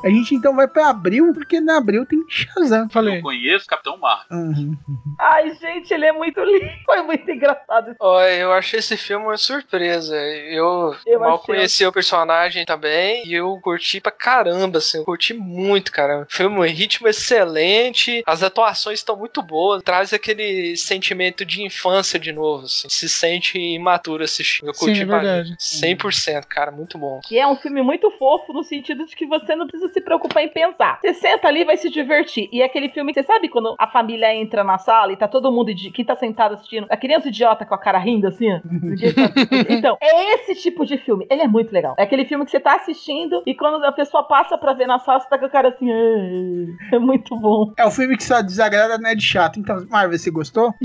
[0.06, 2.88] A gente então vai pra abril, porque na abril tem Shazam.
[2.90, 3.18] Falei.
[3.18, 4.26] Eu conheço Capitão Marvel.
[4.30, 4.76] Uhum.
[5.18, 6.66] Ai, gente, ele é muito lindo.
[6.86, 7.94] Foi muito engraçado.
[7.98, 10.16] Olha, eu achei esse filme uma surpresa.
[10.16, 11.46] Eu, Eu mal achei.
[11.54, 14.98] conheci o personagem também e eu curti pra caramba, assim.
[14.98, 16.26] Eu curti muito, cara.
[16.28, 22.32] Filme, um ritmo excelente, as atuações estão muito boas, traz aquele sentimento de infância de
[22.32, 22.88] novo, assim.
[22.88, 24.68] Se sente imaturo assistindo.
[24.68, 25.56] Eu Sim, curti é pra verdade.
[25.58, 27.20] 100%, cara, muito bom.
[27.30, 30.42] E é um filme muito fofo no sentido de que você não precisa se preocupar
[30.42, 30.98] em pensar.
[31.00, 32.50] Você senta ali e vai se divertir.
[32.52, 35.26] E é aquele filme que você sabe quando a família entra na sala e tá
[35.26, 38.46] todo mundo de que tá sentado assistindo, a criança idiota com a cara rindo assim.
[39.68, 41.26] Então, é esse tipo de filme.
[41.30, 41.94] Ele é muito legal.
[41.98, 44.98] É aquele filme que você tá assistindo e quando a pessoa passa pra ver na
[44.98, 46.66] sala, você tá com a cara assim, "Ai".
[46.92, 47.72] é muito bom.
[47.78, 49.58] É o filme que só desagrada, não é de chato.
[49.58, 50.74] Então, Marvel, você gostou?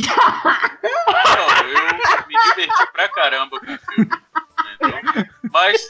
[0.82, 4.10] Não, eu me diverti pra caramba com o filme.
[5.52, 5.90] Mas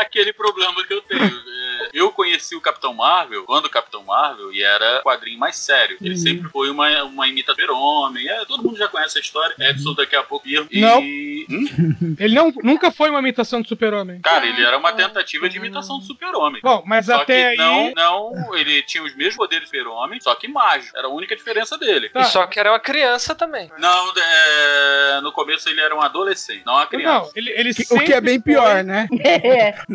[0.00, 1.24] aquele problema que eu tenho.
[1.24, 5.56] é, eu conheci o Capitão Marvel quando o Capitão Marvel e era o quadrinho mais
[5.56, 5.96] sério.
[6.00, 6.20] Ele Uhum.
[6.20, 8.28] sempre foi uma, uma imitação do homem.
[8.28, 9.54] É, todo mundo já conhece a história.
[9.58, 10.46] Edson daqui a pouco.
[10.48, 11.00] E, Não.
[11.00, 11.36] Hum?
[12.18, 14.20] Ele não, nunca foi uma imitação do super-homem.
[14.20, 16.60] Cara, ele era uma tentativa de imitação do super-homem.
[16.62, 20.20] Bom, mas Só até que aí- não, não, ele tinha os mesmos poderes do super-homem,
[20.20, 20.96] só que mágico.
[20.96, 22.08] Era a única diferença dele.
[22.08, 22.20] Tá.
[22.20, 23.70] E só que era uma criança também.
[23.78, 27.26] Não, é, no começo ele era um adolescente, não uma criança.
[27.26, 28.95] Não, ele, ele o que é bem pior, foi- né?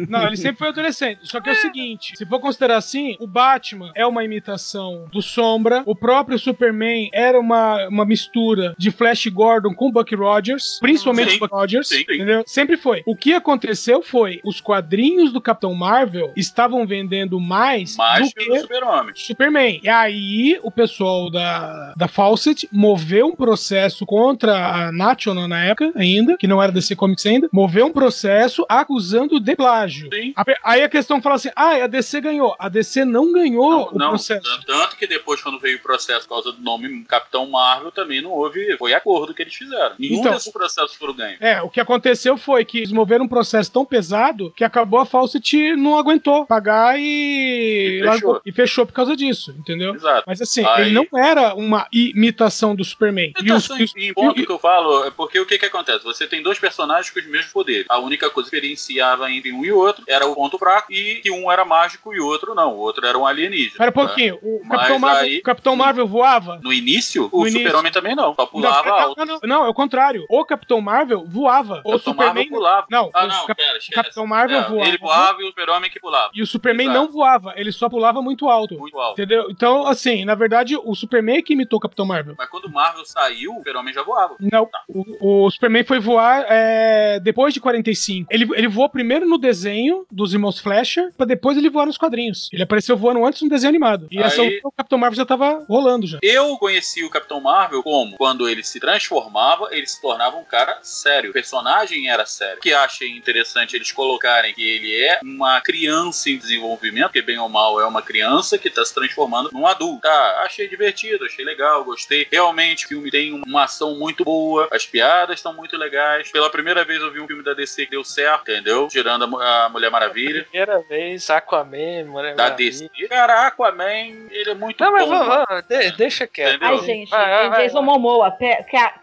[0.10, 1.20] Não, ele sempre foi adolescente.
[1.24, 5.22] Só que é o seguinte: se for considerar assim, o Batman é uma imitação do
[5.22, 11.32] Sombra, o próprio Superman era uma, uma mistura de Flash Gordon com Buck Rogers, principalmente
[11.32, 11.40] Sim.
[11.40, 12.44] Buck Rogers, entendeu?
[12.46, 13.04] Sempre foi.
[13.06, 18.46] O que aconteceu foi, os quadrinhos do Capitão Marvel estavam vendendo mais, Mais do que
[18.46, 19.14] que o Super-Homem.
[19.16, 19.80] Superman.
[19.84, 25.92] E aí, o pessoal da, da Fawcett moveu um processo contra a National na época,
[25.96, 30.10] ainda, que não era DC Comics ainda, moveu um processo acusando de plágio.
[30.36, 32.56] A Aí a questão fala assim: ah, a DC ganhou.
[32.60, 34.62] A DC não ganhou o Não, processo.
[34.65, 38.32] tanto- que depois, quando veio o processo por causa do nome Capitão Marvel, também não
[38.32, 38.77] houve.
[38.77, 39.95] Foi acordo que eles fizeram.
[39.97, 41.39] Nenhum Então, desses processos foram ganhos.
[41.41, 45.06] É, o que aconteceu foi que eles moveram um processo tão pesado que acabou a
[45.06, 48.41] Fawcett não aguentou pagar e, E fechou.
[48.45, 49.95] E fechou por causa disso, entendeu?
[49.95, 50.23] Exato.
[50.27, 53.30] Mas assim, Aí- ele não era uma imitação do Superman.
[53.38, 55.65] E os- Imitação e os- em ponto que eu falo é porque o que que
[55.65, 56.04] acontece?
[56.04, 57.86] Você tem dois personagens com os mesmos poderes.
[57.89, 61.32] A única coisa que diferenciava entre um e outro era o ponto fraco e que
[61.32, 62.74] um era mágico e o outro não.
[62.74, 63.78] O outro era um alienígena.
[63.78, 66.60] Pera um pouquinho, o Capitão Marvel, aí- o Capitão Marvel voava?
[66.63, 67.50] No início, No o.
[67.52, 68.34] Super-Homem também não.
[68.36, 69.26] Só pulava não, alto.
[69.26, 70.26] não, não, é o contrário.
[70.30, 71.82] O Capitão Marvel voava.
[71.86, 72.88] O Capitão Superman Marvel pulava.
[72.89, 73.91] Não, Ah, o não, Cap- pera, esquece.
[73.96, 74.88] Capitão Marvel É, voava.
[74.88, 76.32] Ele voava e o Super-Homem que pulava.
[76.34, 77.00] E o Superman Exato.
[77.06, 78.78] não voava, ele só pulava muito alto.
[78.78, 79.20] Muito alto.
[79.22, 79.48] Entendeu?
[79.50, 82.36] Então, assim, na verdade, o Superman é que imitou o Capitão Marvel.
[82.38, 84.36] Mas quando o Marvel saiu, o Super-Homem já voava.
[84.39, 88.28] Não, o, o Superman foi voar é, depois de 45.
[88.32, 92.50] Ele, ele voou primeiro no desenho dos irmãos Flasher, pra depois ele voar nos quadrinhos.
[92.52, 94.08] Ele apareceu voando antes no desenho animado.
[94.10, 96.18] E Aí- essa o Capitão Marvel já tava rolando já.
[96.22, 100.80] Eu conheci o Capitão Marvel como quando ele se transformava, ele se tornava um cara
[100.82, 101.30] sério.
[101.32, 102.58] O personagem era sério.
[102.58, 107.38] O que achei interessante eles colocarem que ele é uma criança em desenvolvimento, porque bem
[107.40, 110.02] ou mal é uma criança que tá se transformando num adulto.
[110.02, 112.28] Tá, achei divertido, achei legal, gostei.
[112.32, 116.32] Realmente o filme tem uma ação muito boa, as piadas estão muito legais.
[116.32, 118.88] Pela primeira vez eu vi um filme da DC que deu certo, entendeu?
[118.88, 120.43] Tirando a, a Mulher Maravilha.
[120.43, 122.89] Primeira vez, Aquaman, Mulher Da Maravilha.
[122.91, 123.08] DC.
[123.10, 125.10] Cara, Aquaman, ele é muito Não, mas bom.
[125.12, 125.45] vamos, mano.
[125.50, 126.56] vamos, de- deixa quieto.
[126.56, 126.78] Entendeu?
[126.80, 127.86] Ai, gente, Vai, vai, tem vai, Jason vai.
[127.86, 128.38] Momoa.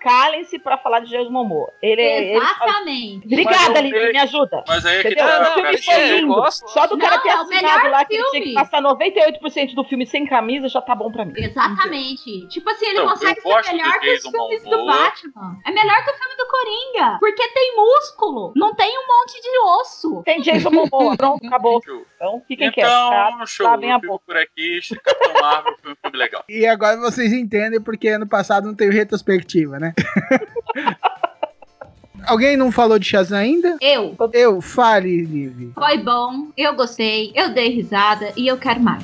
[0.01, 1.73] Calem-se pra falar de Jason Momoa.
[1.83, 3.27] Ele, ele- Exatamente.
[3.27, 4.65] Obrigada, Mas eu- Lili, me ajuda.
[4.67, 5.27] Mas aí é que Entendeu?
[5.27, 6.35] tá, o cara, filme que foi eu lindo.
[6.35, 6.69] gosto.
[6.71, 9.85] Só do cara Não, ter é assinado lá que ele tinha que passar 98% do
[9.85, 11.33] filme sem camisa já tá bom pra mim.
[11.37, 12.47] Exatamente.
[12.49, 14.87] Tipo assim, ele Então, consegue ser melhor do que os filmes do.
[14.87, 15.59] Batman.
[15.67, 17.17] É melhor que o filme do Coringa.
[17.21, 18.53] Porque tem músculo.
[18.57, 20.23] Não tem um monte de osso.
[20.25, 21.17] Tem Jason Momoa.
[21.17, 21.83] Pronto, acabou.
[22.17, 22.93] Então fiquem quietos.
[22.93, 23.47] Então, tá?
[23.47, 23.67] show.
[23.67, 24.25] Lavem a Eu fico boca.
[24.27, 24.81] por aqui.
[25.05, 26.45] Capitão Marvel foi um filme legal.
[26.49, 29.95] E agora vocês entendem porque ano passado não teve retrospectiva, né?
[32.27, 33.77] Alguém não falou de Shazam ainda?
[33.81, 34.15] Eu.
[34.33, 35.73] Eu, fale, Liv.
[35.75, 39.03] Foi bom, eu gostei, eu dei risada e eu quero mais.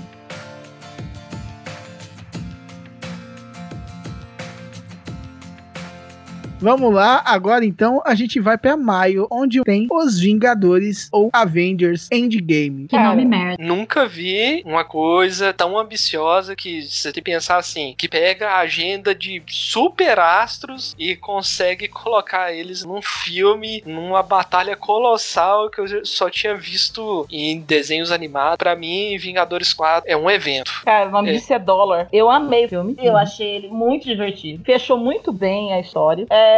[6.64, 12.08] Vamos lá, agora então a gente vai pra maio, onde tem Os Vingadores ou Avengers
[12.10, 12.88] Endgame.
[12.88, 13.62] Que nome merda.
[13.62, 18.60] Nunca vi uma coisa tão ambiciosa que você tem que pensar assim, que pega a
[18.60, 26.06] agenda de super astros e consegue colocar eles num filme, numa batalha colossal que eu
[26.06, 28.56] só tinha visto em desenhos animados.
[28.56, 30.72] Pra mim, Vingadores 4 é um evento.
[30.82, 31.32] Cara, o nome É.
[31.34, 32.08] disso é Dollar.
[32.10, 32.96] Eu amei o filme.
[32.98, 34.64] Eu achei ele muito divertido.
[34.64, 36.24] Fechou muito bem a história.
[36.30, 36.53] É,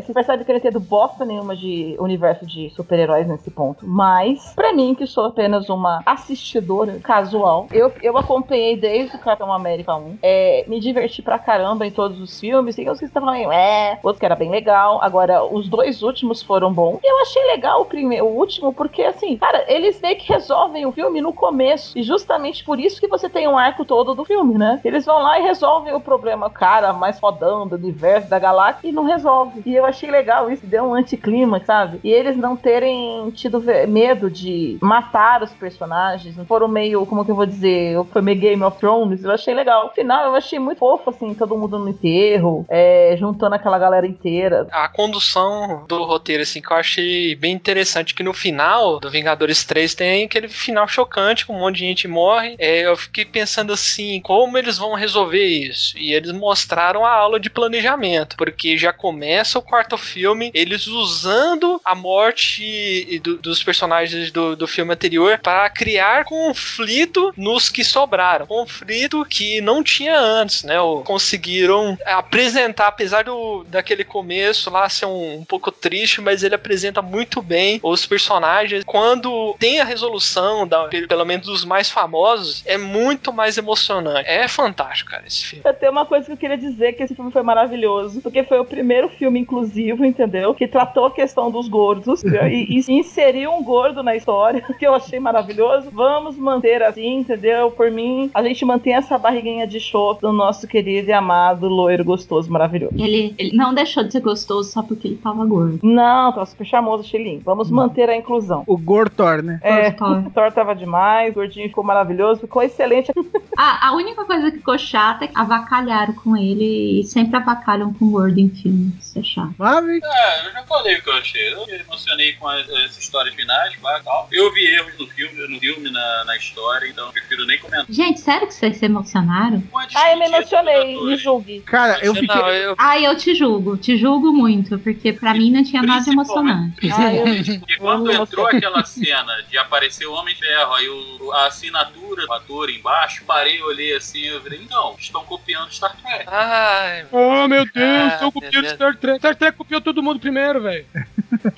[0.00, 3.86] vocês percebem que ele tem bosta nenhuma de universo de super-heróis nesse ponto.
[3.86, 9.52] Mas, pra mim, que sou apenas uma assistidora casual, eu, eu acompanhei desde o Capitão
[9.52, 10.18] América 1.
[10.22, 12.76] É, me diverti pra caramba em todos os filmes.
[12.76, 14.98] Tem uns que estavam meio, é, outros que era bem legal.
[15.02, 17.00] Agora, os dois últimos foram bons.
[17.02, 20.86] E eu achei legal o, primeiro, o último, porque assim, cara, eles meio que resolvem
[20.86, 21.96] o filme no começo.
[21.98, 24.80] E justamente por isso que você tem um arco todo do filme, né?
[24.84, 28.92] Eles vão lá e resolvem o problema, cara, mais fodão do universo, da galáxia, e
[28.92, 29.04] não
[29.36, 29.62] resolve.
[29.64, 32.00] E eu achei legal isso, deu um anticlímax, sabe?
[32.02, 37.30] E eles não terem tido medo de matar os personagens, não foram meio, como que
[37.30, 39.86] eu vou dizer, foi meio Game of Thrones, eu achei legal.
[39.86, 44.06] No final, eu achei muito fofo, assim, todo mundo no enterro, é, juntando aquela galera
[44.06, 44.66] inteira.
[44.70, 49.64] A condução do roteiro, assim, que eu achei bem interessante, que no final do Vingadores
[49.64, 52.56] 3 tem aquele final chocante, com um monte de gente morre.
[52.58, 55.98] É, eu fiquei pensando assim, como eles vão resolver isso?
[55.98, 59.25] E eles mostraram a aula de planejamento, porque já começa
[59.56, 65.68] o quarto filme, eles usando a morte do- dos personagens do, do filme anterior para
[65.70, 68.46] criar conflito nos que sobraram.
[68.46, 70.80] Conflito que não tinha antes, né?
[70.80, 76.54] O- Conseguiram apresentar, apesar do, daquele começo lá ser um, um pouco triste, mas ele
[76.54, 78.84] apresenta muito bem os personagens.
[78.84, 84.28] Quando tem a resolução, da, pelo menos dos mais famosos, é muito mais emocionante.
[84.28, 85.62] É fantástico, cara, esse filme.
[85.64, 88.58] Eu tenho uma coisa que eu queria dizer, que esse filme foi maravilhoso, porque foi
[88.58, 90.54] o primeiro primeiro filme inclusivo, entendeu?
[90.54, 94.94] Que tratou a questão dos gordos e, e inseriu um gordo na história, que eu
[94.94, 95.90] achei maravilhoso.
[95.92, 97.70] Vamos manter assim, entendeu?
[97.70, 102.04] Por mim, a gente mantém essa barriguinha de show do nosso querido e amado loiro
[102.04, 102.94] gostoso maravilhoso.
[102.98, 105.80] Ele, ele não deixou de ser gostoso só porque ele tava gordo.
[105.82, 107.42] Não, tava super charmoso, achei lindo.
[107.44, 108.64] Vamos manter a inclusão.
[108.66, 109.60] O Gortor, né?
[109.62, 113.12] É, o Thor tava demais, o gordinho ficou maravilhoso, ficou excelente.
[113.58, 117.90] Ah, a única coisa que ficou chata é que avacalharam com ele e sempre avacalham
[117.94, 118.92] com o gordo em filme.
[119.16, 119.54] É chato.
[119.58, 120.00] Mavi?
[120.02, 121.52] É, eu já falei o que eu achei.
[121.52, 124.28] Eu me emocionei com as, as histórias finais, pá, tal.
[124.30, 127.86] Eu vi erros no filme, no filme, na, na história, então eu prefiro nem comentar.
[127.88, 129.62] Gente, sério que vocês se emocionaram?
[129.94, 131.60] Ah, eu me emocionei, me julgue.
[131.62, 132.36] Cara, eu fiquei.
[132.36, 136.08] Não, eu, Ai, eu te julgo, te julgo muito, porque pra mim não tinha nada
[136.10, 136.90] emocionante.
[136.92, 137.24] Ah, eu...
[137.58, 142.26] Porque quando entrou aquela cena de aparecer o Homem de Ferro, aí o, a assinatura
[142.26, 146.24] do ator embaixo, parei, olhei assim, eu falei, não, estão copiando Star Trek.
[146.26, 148.76] Ai, Oh, meu Deus, Ah, estão copiando beleza.
[148.86, 149.18] Star Trek.
[149.18, 150.86] Star Trek copiou todo mundo primeiro, velho.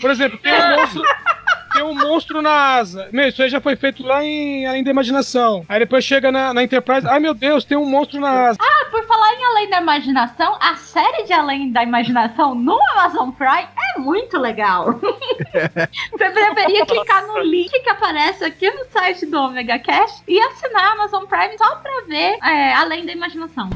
[0.00, 1.02] Por exemplo, tem um monstro.
[1.78, 3.08] Tem um monstro na asa.
[3.12, 5.64] Meu, isso aí já foi feito lá em Além da Imaginação.
[5.68, 7.06] Aí depois chega na, na Enterprise.
[7.06, 8.58] Ai meu Deus, tem um monstro na asa.
[8.60, 13.30] Ah, por falar em Além da Imaginação, a série de Além da Imaginação no Amazon
[13.30, 14.98] Prime é muito legal.
[16.10, 20.82] Você deveria clicar no link que aparece aqui no site do Omega Cash e assinar
[20.82, 23.70] a Amazon Prime só pra ver é, Além da Imaginação.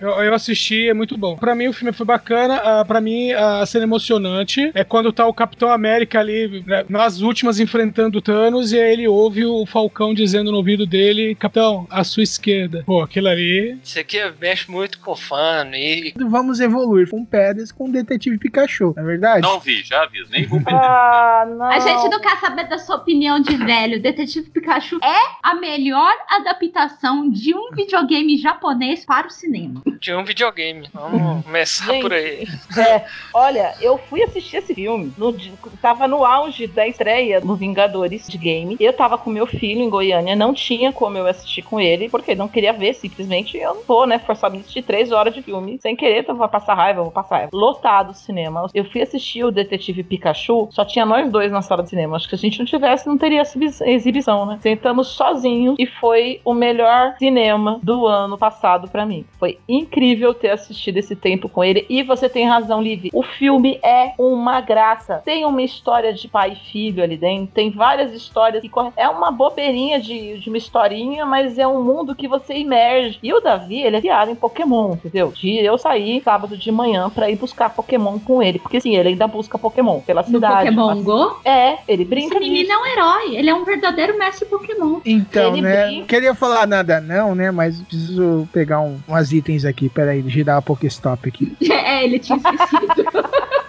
[0.00, 1.36] Eu, eu assisti, é muito bom.
[1.36, 2.56] Pra mim o filme foi bacana.
[2.56, 7.20] ah, pra mim a cena emocionante é quando tá o Capitão América ali né, nas
[7.20, 11.86] últimas enfrentando o Thanos e aí ele ouve o Falcão dizendo no ouvido dele: Capitão,
[11.90, 12.82] à sua esquerda.
[12.86, 13.78] Pô, aquilo ali.
[13.82, 18.92] isso aqui mexe muito com fã e Vamos evoluir com pedras com o Detetive Pikachu,
[18.96, 19.42] não é verdade?
[19.42, 20.80] Não vi, já aviso, nem vou perder.
[20.80, 21.66] Ah, não.
[21.66, 24.00] A gente não quer saber da sua opinião de velho.
[24.00, 29.82] Detetive Pikachu é a melhor adaptação de um videogame japonês para o cinema.
[30.00, 30.88] de um videogame.
[30.92, 32.02] Vamos começar Gente.
[32.02, 32.46] por aí.
[32.76, 35.52] É, olha, eu fui assistir esse filme, no, di-
[35.88, 38.76] tava no auge da estreia no Vingadores de Game.
[38.78, 42.34] Eu tava com meu filho em Goiânia, não tinha como eu assistir com ele, porque
[42.34, 45.78] não queria ver, simplesmente eu não vou, né, forçar me assistir três horas de filme
[45.80, 47.50] sem querer, então vou passar raiva, vou passar raiva.
[47.54, 48.66] Lotado o cinema.
[48.74, 52.16] Eu fui assistir o Detetive Pikachu, só tinha nós dois na sala de cinema.
[52.16, 54.58] Acho que se a gente não tivesse, não teria exibi- exibição, né?
[54.60, 59.24] Sentamos sozinhos e foi o melhor cinema do ano passado pra mim.
[59.38, 61.86] Foi incrível ter assistido esse tempo com ele.
[61.88, 63.08] E você tem razão, Liv.
[63.14, 65.22] O filme é uma graça.
[65.24, 65.77] Tem uma história
[66.14, 67.48] de pai e filho ali dentro.
[67.54, 68.92] Tem várias histórias que correm.
[68.96, 73.18] É uma bobeirinha de, de uma historinha, mas é um mundo que você imerge.
[73.22, 75.32] E o Davi, ele é viado em Pokémon, entendeu?
[75.34, 78.58] De eu sair sábado de manhã pra ir buscar Pokémon com ele.
[78.58, 80.64] Porque sim, ele ainda busca Pokémon pela No cidade.
[80.66, 81.40] Pokémon Mas- Go?
[81.44, 82.72] É, ele brinca Esse menino nisso.
[82.72, 83.36] é um herói.
[83.36, 85.00] Ele é um verdadeiro mestre Pokémon.
[85.04, 85.86] Então, Ele né?
[85.86, 86.06] brinca.
[86.06, 87.50] Queria falar nada não, né?
[87.50, 89.88] Mas preciso pegar um, umas itens aqui.
[89.88, 91.56] Pera aí, deixa eu dar uma Pokéstop aqui.
[91.88, 92.88] É, ele tinha esquecido.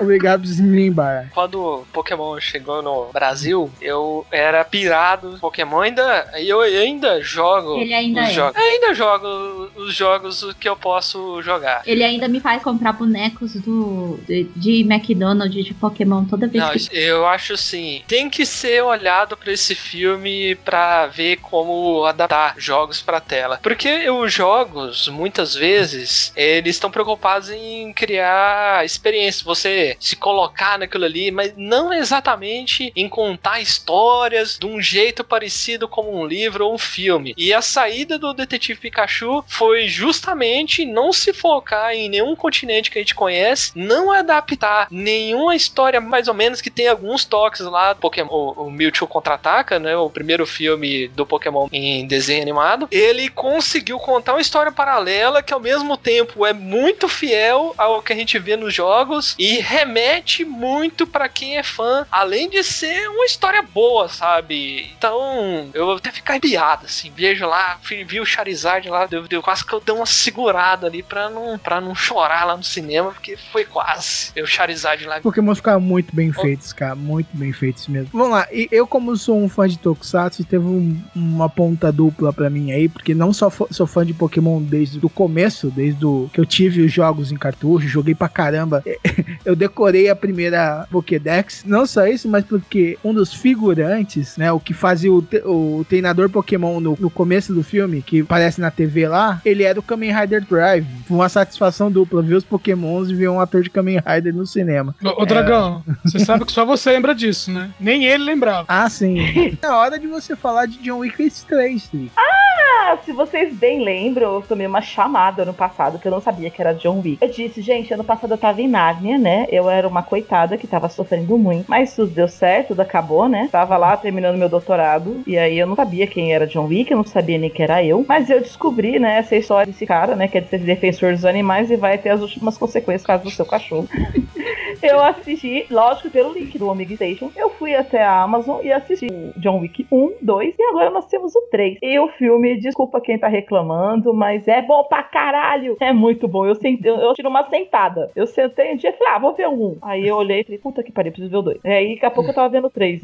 [0.00, 1.30] Obrigado por Slimbar.
[1.34, 5.80] Quando o Pokémon chegou no Brasil, eu era pirado Pokémon.
[5.80, 8.32] Ainda, eu ainda jogo Ele ainda os é.
[8.32, 8.56] jogos.
[8.62, 11.82] Ainda jogo os jogos que eu posso jogar.
[11.86, 16.72] Ele ainda me faz comprar bonecos do de, de McDonald's de Pokémon toda vez Não,
[16.72, 16.96] que.
[16.96, 23.02] eu acho assim, tem que ser olhado pra esse filme pra ver como adaptar jogos
[23.02, 23.58] pra tela.
[23.62, 31.04] Porque os jogos, muitas vezes, eles estão preocupados em criar experiência, você se colocar naquilo
[31.04, 36.74] ali, mas não exatamente em contar histórias de um jeito parecido como um livro ou
[36.74, 37.34] um filme.
[37.36, 42.98] E a saída do Detetive Pikachu foi justamente não se focar em nenhum continente que
[42.98, 47.92] a gente conhece, não adaptar nenhuma história mais ou menos que tem alguns toques lá
[47.92, 52.88] do Pokémon, o, o Mewtwo contra-ataca, né, o primeiro filme do Pokémon em desenho animado.
[52.90, 58.12] Ele conseguiu contar uma história paralela que ao mesmo tempo é muito fiel ao que
[58.12, 63.08] a gente vê nos jogos e remete muito pra quem é fã, além de ser
[63.10, 64.90] uma história boa, sabe?
[64.96, 69.64] Então, eu vou até ficar arrepiado, assim, vejo lá, vi o Charizard lá, deu quase
[69.64, 73.36] que eu dei uma segurada ali pra não, pra não chorar lá no cinema, porque
[73.52, 74.30] foi quase.
[74.34, 75.20] Eu Charizard lá.
[75.20, 76.94] Pokémon ficaram muito bem feitos, cara.
[76.94, 78.08] Muito bem feitos mesmo.
[78.12, 82.32] Vamos lá, e eu, como sou um fã de Tokusatsu, teve um- uma ponta dupla
[82.32, 86.30] pra mim aí, porque não só sou fã de Pokémon desde o começo, desde o,
[86.32, 88.82] que eu tive os jogos em cartucho, joguei pra caramba.
[89.44, 91.64] Eu decorei a primeira Pokédex.
[91.66, 95.84] Não só isso, mas porque um dos figurantes, né, o que fazia o, te- o
[95.88, 99.82] treinador Pokémon no, no começo do filme, que aparece na TV lá, ele era o
[99.82, 100.86] Kamen Rider Drive.
[101.06, 104.46] Foi uma satisfação dupla ver os Pokémons e ver um ator de Kamen Rider no
[104.46, 104.94] cinema.
[105.04, 107.70] Ô, ô, Dragão, você sabe que só você lembra disso, né?
[107.80, 108.64] Nem ele lembrava.
[108.68, 109.18] Ah, sim.
[109.60, 112.10] é hora de você falar de John Wick 3, Trick.
[112.16, 116.20] Ah, Ah, se vocês bem lembram, eu tomei uma chamada ano passado que eu não
[116.20, 117.18] sabia que era John Wick.
[117.20, 119.46] Eu disse, gente, ano passado eu tava em Nárnia, né?
[119.50, 121.66] Eu era uma coitada que tava sofrendo muito.
[121.68, 123.48] Mas tudo deu certo, tudo acabou, né?
[123.52, 125.22] Tava lá terminando meu doutorado.
[125.26, 127.84] E aí eu não sabia quem era John Wick, eu não sabia nem que era
[127.84, 128.04] eu.
[128.08, 130.26] Mas eu descobri, né, essa história desse cara, né?
[130.26, 133.30] Que é de ser defensor dos animais e vai ter as últimas consequências caso do
[133.30, 133.88] seu cachorro.
[134.82, 137.30] eu assisti, lógico, pelo link do Omega Station.
[137.36, 141.06] Eu fui até a Amazon e assisti o John Wick 1, 2 e agora nós
[141.06, 141.78] temos o 3.
[141.82, 145.76] E o filme, desculpa quem tá reclamando, mas é bom pra caralho.
[145.80, 146.46] É muito bom.
[146.46, 148.10] Eu, sentei, eu, eu tiro uma sentada.
[148.14, 149.76] Eu sentei um dia e falei, ah, vou ver um.
[149.82, 151.64] Aí eu olhei e falei, puta que pariu, preciso ver o 2.
[151.64, 153.02] Aí daqui a pouco eu tava vendo o 3.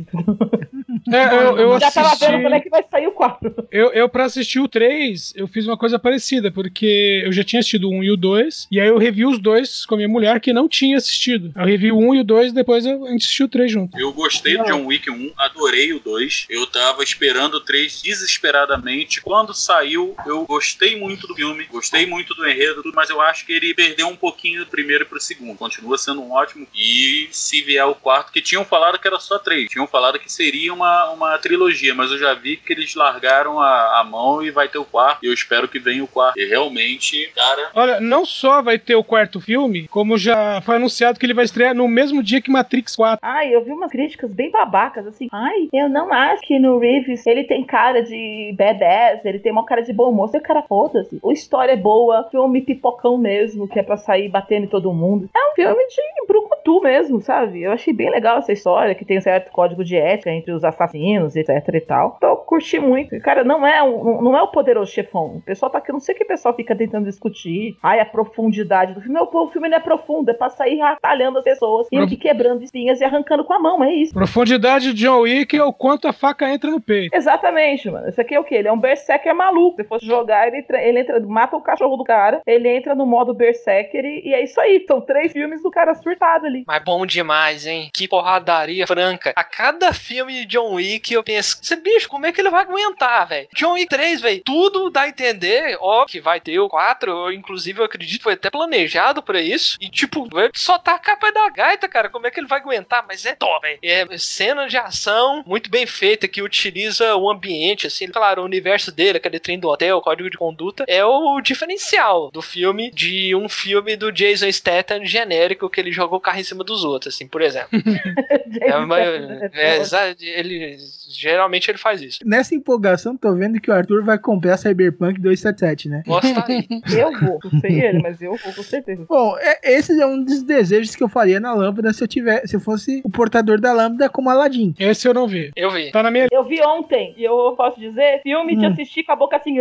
[1.13, 1.95] É, eu, eu Já assisti...
[1.95, 3.67] tava vendo quando é que vai sair o 4.
[3.71, 7.61] Eu, eu, pra assistir o 3, eu fiz uma coisa parecida, porque eu já tinha
[7.61, 10.09] assistido o 1 e o 2, e aí eu revi os dois com a minha
[10.09, 11.53] mulher, que não tinha assistido.
[11.63, 13.99] Eu revi o 1 e o 2, depois eu, a gente assistiu o 3 junto.
[13.99, 16.47] Eu gostei do John Wick 1, adorei o 2.
[16.51, 19.21] Eu tava esperando o 3 desesperadamente.
[19.23, 23.53] Quando saiu, eu gostei muito do filme, gostei muito do enredo, mas eu acho que
[23.53, 25.57] ele perdeu um pouquinho do primeiro pro segundo.
[25.57, 26.67] Continua sendo um ótimo.
[26.75, 30.33] E se vier o quarto, que tinham falado que era só três, tinham falado que
[30.33, 34.51] seria uma, uma trilogia, mas eu já vi que eles largaram a, a mão e
[34.51, 35.25] vai ter o quarto.
[35.25, 36.39] E eu espero que venha o quarto.
[36.39, 37.71] E realmente, cara.
[37.75, 41.45] Olha, não só vai ter o quarto filme, como já foi anunciado que ele vai
[41.53, 43.19] estrear no mesmo dia que Matrix 4.
[43.23, 45.29] Ai, eu vi umas críticas bem babacas, assim.
[45.31, 49.65] Ai, eu não acho que no Reeves ele tem cara de badass, ele tem uma
[49.65, 50.37] cara de bom moço.
[50.37, 51.21] E cara, foda-se.
[51.25, 55.29] A história é boa, filme pipocão mesmo, que é pra sair batendo em todo mundo.
[55.35, 57.63] É um filme de brucutu mesmo, sabe?
[57.63, 60.65] Eu achei bem legal essa história, que tem um certo código de ética entre os
[60.65, 62.15] assassinos, etc e tal.
[62.17, 63.19] Então eu curti muito.
[63.21, 65.37] Cara, não é, um, não é o poderoso chefão.
[65.37, 67.77] O pessoal tá aqui, não sei o que o pessoal fica tentando discutir.
[67.83, 69.15] Ai, a profundidade do filme.
[69.15, 72.63] Meu, o filme não é profundo, é pra sair ratalhando as pessoas e Pro- quebrando
[72.63, 74.13] espinhas e arrancando com a mão, é isso.
[74.15, 77.15] Profundidade de John Wick é o quanto a faca entra no peito.
[77.15, 78.09] Exatamente, mano.
[78.09, 78.57] Isso aqui é o quê?
[78.57, 79.77] Ele é um berserker maluco.
[79.77, 83.05] Se fosse jogar, ele, entra- ele entra, mata o cachorro do cara, ele entra no
[83.07, 84.85] modo berserker e, e é isso aí.
[84.87, 86.65] São três filmes do cara surtado ali.
[86.67, 87.91] Mas bom demais, hein?
[87.95, 89.33] Que porradaria franca.
[89.37, 92.63] A cada filme de John Wick eu penso, esse bicho, como é que ele vai
[92.63, 93.49] aguentar, velho?
[93.55, 97.33] John Wick 3, velho, tudo dá a entender, ó, que vai ter o 4, eu,
[97.33, 99.77] inclusive eu acredito que foi até planejado pra isso.
[99.81, 100.99] E tipo, vai só tá a
[101.33, 103.05] da gaita, cara, como é que ele vai aguentar?
[103.07, 103.79] Mas é top, velho.
[103.83, 108.93] É cena de ação muito bem feita, que utiliza o ambiente, assim, claro, o universo
[108.93, 113.35] dele, aquele trem do hotel, o código de conduta, é o diferencial do filme de
[113.35, 117.15] um filme do Jason Statham genérico que ele jogou o carro em cima dos outros,
[117.15, 117.69] assim, por exemplo.
[118.61, 120.77] é, uma- é, exa- ele
[121.19, 122.19] geralmente ele faz isso.
[122.25, 126.03] Nessa empolgação, tô vendo que o Arthur vai comprar Cyberpunk 277, né?
[126.07, 126.65] Gostaria.
[126.97, 129.05] Eu vou, não sei ele, mas eu vou com certeza.
[129.09, 132.49] Bom, é- esse é um dos desejos que eu faria na lâmpada se eu tivesse,
[132.49, 134.75] se eu fosse o portador da lâmpada como Aladdin.
[134.79, 135.51] Esse eu não vi.
[135.57, 135.91] Eu vi.
[135.91, 138.73] Tá na minha Eu vi ontem e eu posso dizer, filme de Hum.
[138.73, 139.57] assistir com a boca assim.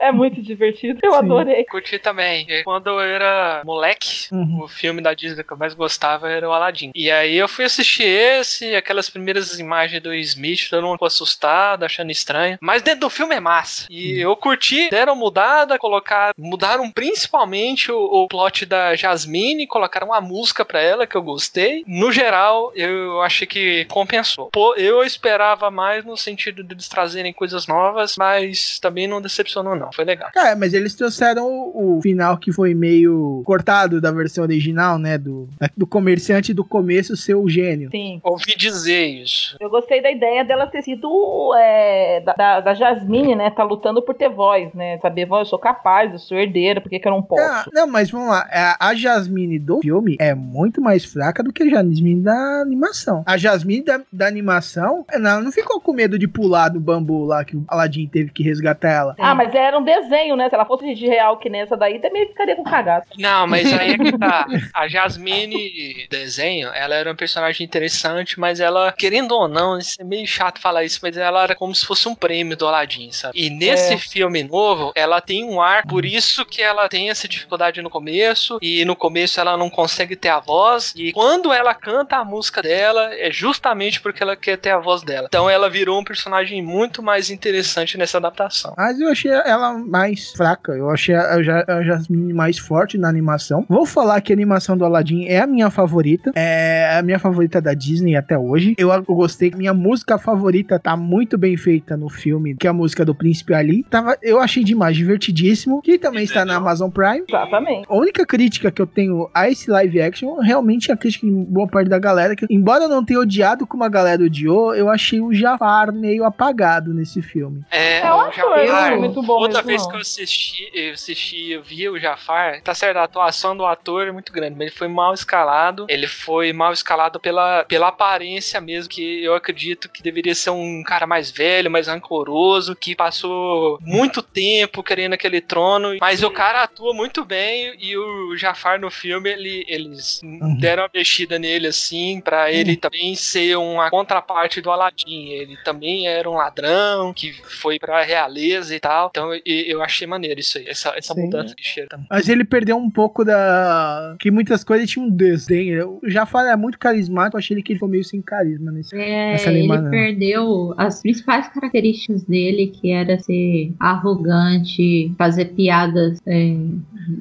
[0.00, 1.18] É muito divertido, eu Sim.
[1.18, 1.64] adorei.
[1.64, 2.46] Curti também.
[2.48, 4.62] E Quando eu era moleque, Uhum.
[4.62, 6.90] o filme da Disney que eu mais gostava era o Aladdin.
[6.94, 11.84] E aí eu fui assistir esse, aquelas primeiras imagens do Smith, todo mundo ficou assustado,
[11.84, 12.58] achando estranho.
[12.60, 13.86] Mas dentro do filme é massa.
[13.90, 20.20] E eu curti, deram mudada, colocaram, mudaram principalmente o, o plot da Jasmine, colocaram uma
[20.20, 21.82] música pra ela que eu gostei.
[21.86, 24.50] No geral, eu achei que compensou.
[24.52, 29.74] Pô, eu esperava mais no sentido de eles trazerem coisas novas, mas também não decepcionou
[29.74, 29.92] não.
[29.92, 30.30] Foi legal.
[30.32, 35.16] Cara, mas eles trouxeram o, o final que foi meio cortado da versão original, né?
[35.18, 37.90] Do, do comerciante do começo ser o gênio.
[37.90, 38.20] Sim.
[38.22, 39.56] Ouvi dizer isso.
[39.60, 43.50] Eu gostei da ideia dela ter sido é, da, da, Jasmine, né?
[43.50, 44.98] Tá lutando por ter voz, né?
[44.98, 47.42] Saber, "Ó, eu sou capaz, eu sou herdeira, por que, que eu não posso?
[47.42, 48.46] Ah, não, mas vamos lá.
[48.50, 53.22] A, a Jasmine do filme é muito mais fraca do que a Jasmine da animação.
[53.26, 57.44] A Jasmine da, da animação, ela não ficou com medo de pular do bambu lá
[57.44, 59.14] que o Aladdin teve que resgatar ela.
[59.18, 60.48] Ah, mas era um desenho, né?
[60.48, 63.08] Se ela fosse de real que nem essa daí, também ficaria com cagaço.
[63.18, 64.46] Não, mas aí é que tá.
[64.74, 70.04] A Jasmine desenho, ela era um personagem interessante, mas ela, querendo ou não, isso é
[70.04, 73.38] meio chato falar isso, mas ela era como se fosse um prêmio do Aladdin, sabe?
[73.38, 73.98] E nesse É.
[73.98, 78.58] filme novo, ela tem um ar, por isso que ela tem essa dificuldade no começo,
[78.62, 82.62] e no começo ela não consegue ter a voz, e quando ela canta a música
[82.62, 85.26] dela, é justamente porque ela quer ter a voz dela.
[85.28, 88.74] Então ela virou um personagem muito mais interessante nessa adaptação.
[88.76, 90.72] Mas eu achei ela mais fraca.
[90.72, 93.64] Eu achei a, Ja- a Jasmine mais forte na animação.
[93.68, 96.32] Vou falar que a animação do Aladdin é a minha favorita.
[96.34, 98.74] É, a minha favorita favorita da Disney até hoje.
[98.78, 99.50] Eu, eu gostei.
[99.50, 103.52] Minha música favorita tá muito bem feita no filme, que é a música do Príncipe
[103.52, 103.82] Ali.
[103.84, 105.82] Tava, eu achei demais, divertidíssimo.
[105.82, 107.24] Que também está na Amazon Prime.
[107.28, 107.86] Exatamente.
[107.88, 111.66] A única crítica que eu tenho a esse live action, realmente a crítica em boa
[111.66, 115.20] parte da galera, que embora eu não tenha odiado como a galera odiou, eu achei
[115.20, 117.64] o Jafar meio apagado nesse filme.
[117.70, 119.90] É, É um o ator, Jafar, não é muito bom Outra vez não.
[119.90, 124.06] que eu assisti, eu assisti, eu vi o Jafar, tá certo, a atuação do ator
[124.06, 125.86] é muito grande, mas ele foi mal escalado.
[125.88, 130.82] Ele foi mal escalado pela, pela aparência mesmo, que eu acredito que deveria ser um
[130.82, 135.96] cara mais velho, mais rancoroso, que passou muito tempo querendo aquele trono.
[135.98, 140.20] Mas o cara atua muito bem e o Jafar no filme, ele, eles
[140.60, 145.30] deram uma mexida nele assim, pra ele também ser uma contraparte do Aladdin.
[145.30, 149.08] Ele também era um ladrão que foi pra realeza e tal.
[149.10, 151.22] Então eu, eu achei maneiro isso aí, essa, essa Sim.
[151.22, 152.06] mudança de cheiro também.
[152.10, 154.14] Mas ele perdeu um pouco da.
[154.20, 155.80] Que muitas coisas tinham um desdém.
[155.80, 159.32] O Jafar é muito carismático, eu achei que ele ficou meio sem carisma nesse, É,
[159.32, 159.90] nessa ele animação.
[159.90, 166.56] perdeu as principais características dele, que era ser arrogante, fazer piadas, é,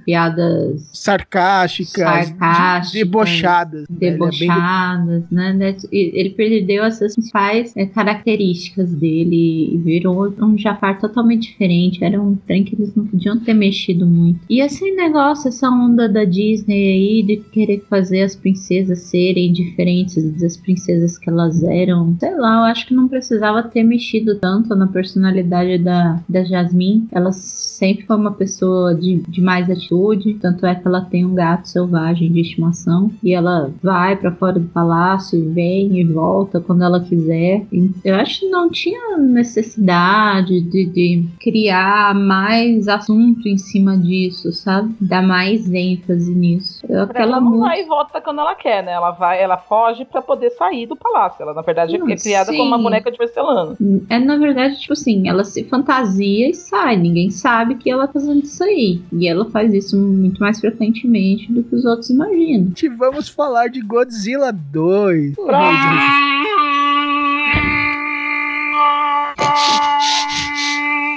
[0.05, 3.81] piadas Sarcásticas, Sarcásticas, de- debochadas.
[3.89, 3.97] né?
[4.01, 5.53] Ele é debochadas, né?
[5.53, 5.75] né?
[5.91, 12.03] Ele perdeu essas principais é, características dele e virou um Jafar totalmente diferente.
[12.03, 14.39] Era um trem que eles não podiam ter mexido muito.
[14.49, 20.23] E esse negócio, essa onda da Disney aí de querer fazer as princesas serem diferentes
[20.39, 24.75] das princesas que elas eram, sei lá, eu acho que não precisava ter mexido tanto
[24.75, 27.07] na personalidade da, da Jasmine.
[27.11, 31.33] Ela sempre foi uma pessoa de, de mais atitude, tanto é que ela tem um
[31.33, 36.59] gato selvagem de estimação e ela vai pra fora do palácio e vem e volta
[36.59, 37.65] quando ela quiser.
[38.03, 44.93] Eu acho que não tinha necessidade de, de criar mais assunto em cima disso, sabe?
[45.01, 46.85] Dar mais ênfase nisso.
[46.87, 47.67] Eu, aquela ela não música.
[47.67, 48.91] vai e volta quando ela quer, né?
[48.91, 51.41] Ela vai, ela foge pra poder sair do palácio.
[51.41, 52.57] Ela, na verdade, Não, é criada sim.
[52.57, 53.77] como uma boneca de porcelana.
[54.09, 56.97] É, na verdade, tipo assim, ela se fantasia e sai.
[56.97, 59.01] Ninguém sabe que ela tá fazendo isso aí.
[59.13, 62.65] E ela faz isso muito mais frequentemente do que os outros imaginam.
[62.67, 65.35] Gente, Vamos falar de Godzilla 2.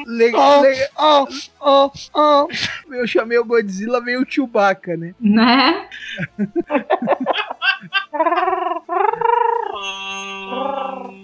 [0.07, 1.29] Legal, legal.
[1.61, 2.49] Oh, oh.
[2.93, 5.15] Eu chamei o Godzilla meio Chewbacca, né?
[5.21, 5.89] Né?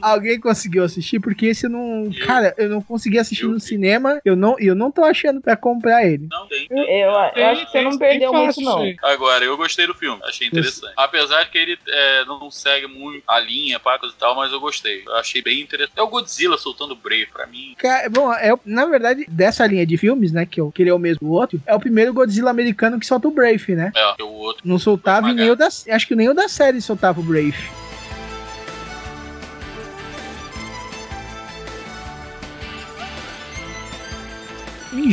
[0.03, 1.19] Alguém conseguiu assistir?
[1.19, 2.11] Porque esse eu não.
[2.27, 4.21] Cara, eu não consegui assistir no cinema.
[4.25, 6.29] Eu não, e eu não tô achando pra comprar ele.
[6.31, 6.67] Não tem.
[6.71, 8.83] Eu, eu acho que você não perdeu muito, não.
[9.03, 10.93] Agora, eu gostei do filme, achei interessante.
[10.97, 15.03] Apesar que ele é, não segue muito a linha, pacas e tal, mas eu gostei.
[15.07, 15.93] Eu achei bem interessante.
[15.97, 17.75] É o Godzilla soltando Brave pra mim.
[17.79, 20.45] Cara, bom, é, na verdade, dessa linha de filmes, né?
[20.45, 23.07] Que, eu, que ele é o mesmo do outro, é o primeiro Godzilla americano que
[23.07, 23.91] solta o Brave, né?
[23.97, 24.67] É, o outro.
[24.67, 25.67] Não soltava e nem o da.
[25.67, 27.84] Acho que nem o da série soltava o Brave.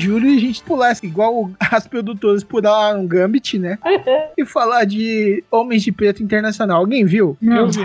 [0.01, 3.77] Julho a gente pulasse igual as produtoras pularam Gambit, né?
[4.37, 6.79] e falar de Homens de Preto Internacional.
[6.79, 7.37] Alguém viu?
[7.41, 7.81] Eu vi.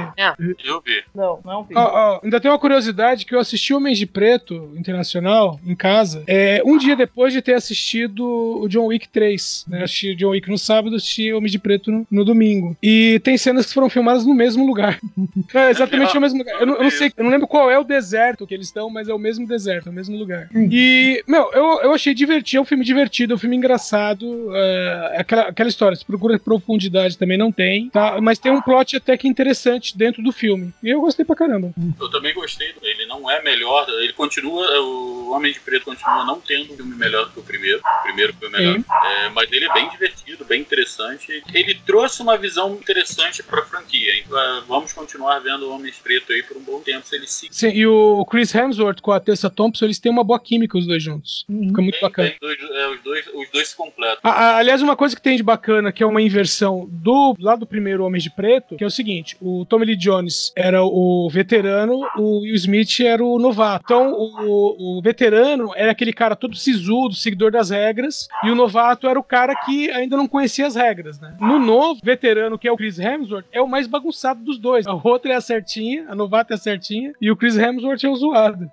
[0.65, 1.05] Eu vi.
[1.15, 1.75] Não, não vi.
[1.77, 6.17] Ó, ó, ainda tem uma curiosidade que eu assisti Homens de Preto Internacional em casa
[6.27, 9.67] é, um dia depois de ter assistido o John Wick 3.
[9.69, 9.83] Né?
[9.83, 12.77] Assisti John Wick no sábado, assisti Homens de Preto no, no domingo.
[12.83, 14.99] E tem cenas que foram filmadas no mesmo lugar.
[15.55, 16.61] É exatamente no mesmo lugar.
[16.61, 18.91] Eu não, eu não sei, eu não lembro qual é o deserto que eles estão,
[18.91, 20.49] mas é o mesmo deserto, é o mesmo lugar.
[20.55, 24.55] E, meu, eu, eu achei divertido, é um filme divertido, é um filme engraçado.
[24.55, 28.21] É, aquela, aquela história, se procura profundidade também não tem, tá?
[28.21, 30.73] Mas tem um plot até que interessante dentro do filme.
[30.83, 31.73] E eu gostei pra caramba.
[32.01, 32.75] Eu também gostei.
[32.83, 33.87] Ele não é melhor.
[34.01, 34.67] Ele continua.
[34.81, 37.81] O Homem de Preto continua não tendo um filme melhor do que o primeiro.
[37.81, 38.79] O primeiro foi o melhor.
[38.79, 41.43] É, mas ele é bem divertido, bem interessante.
[41.53, 44.19] Ele trouxe uma visão interessante pra franquia.
[44.19, 47.17] Então, é, vamos continuar vendo o Homem de Preto aí por um bom tempo se
[47.17, 47.49] ele se.
[47.51, 50.87] Sim, e o Chris Hemsworth com a Tessa Thompson, eles têm uma boa química, os
[50.87, 51.45] dois juntos.
[51.49, 52.33] Fica muito bacana.
[52.41, 54.19] Dois, é, os, dois, os dois se completam.
[54.23, 57.57] A- a- aliás, uma coisa que tem de bacana, que é uma inversão do lá
[57.57, 61.29] do primeiro Homem de Preto, que é o seguinte: o Tommy Lee Jones era o
[61.31, 63.85] veterano, o Will Smith era o novato.
[63.85, 69.07] Então, o, o veterano era aquele cara todo sisudo, seguidor das regras, e o novato
[69.09, 71.37] era o cara que ainda não conhecia as regras, né?
[71.41, 74.87] No novo, veterano, que é o Chris Hemsworth, é o mais bagunçado dos dois.
[74.87, 78.09] A outra é a certinha, a novata é a certinha, e o Chris Hemsworth é
[78.09, 78.71] o zoado.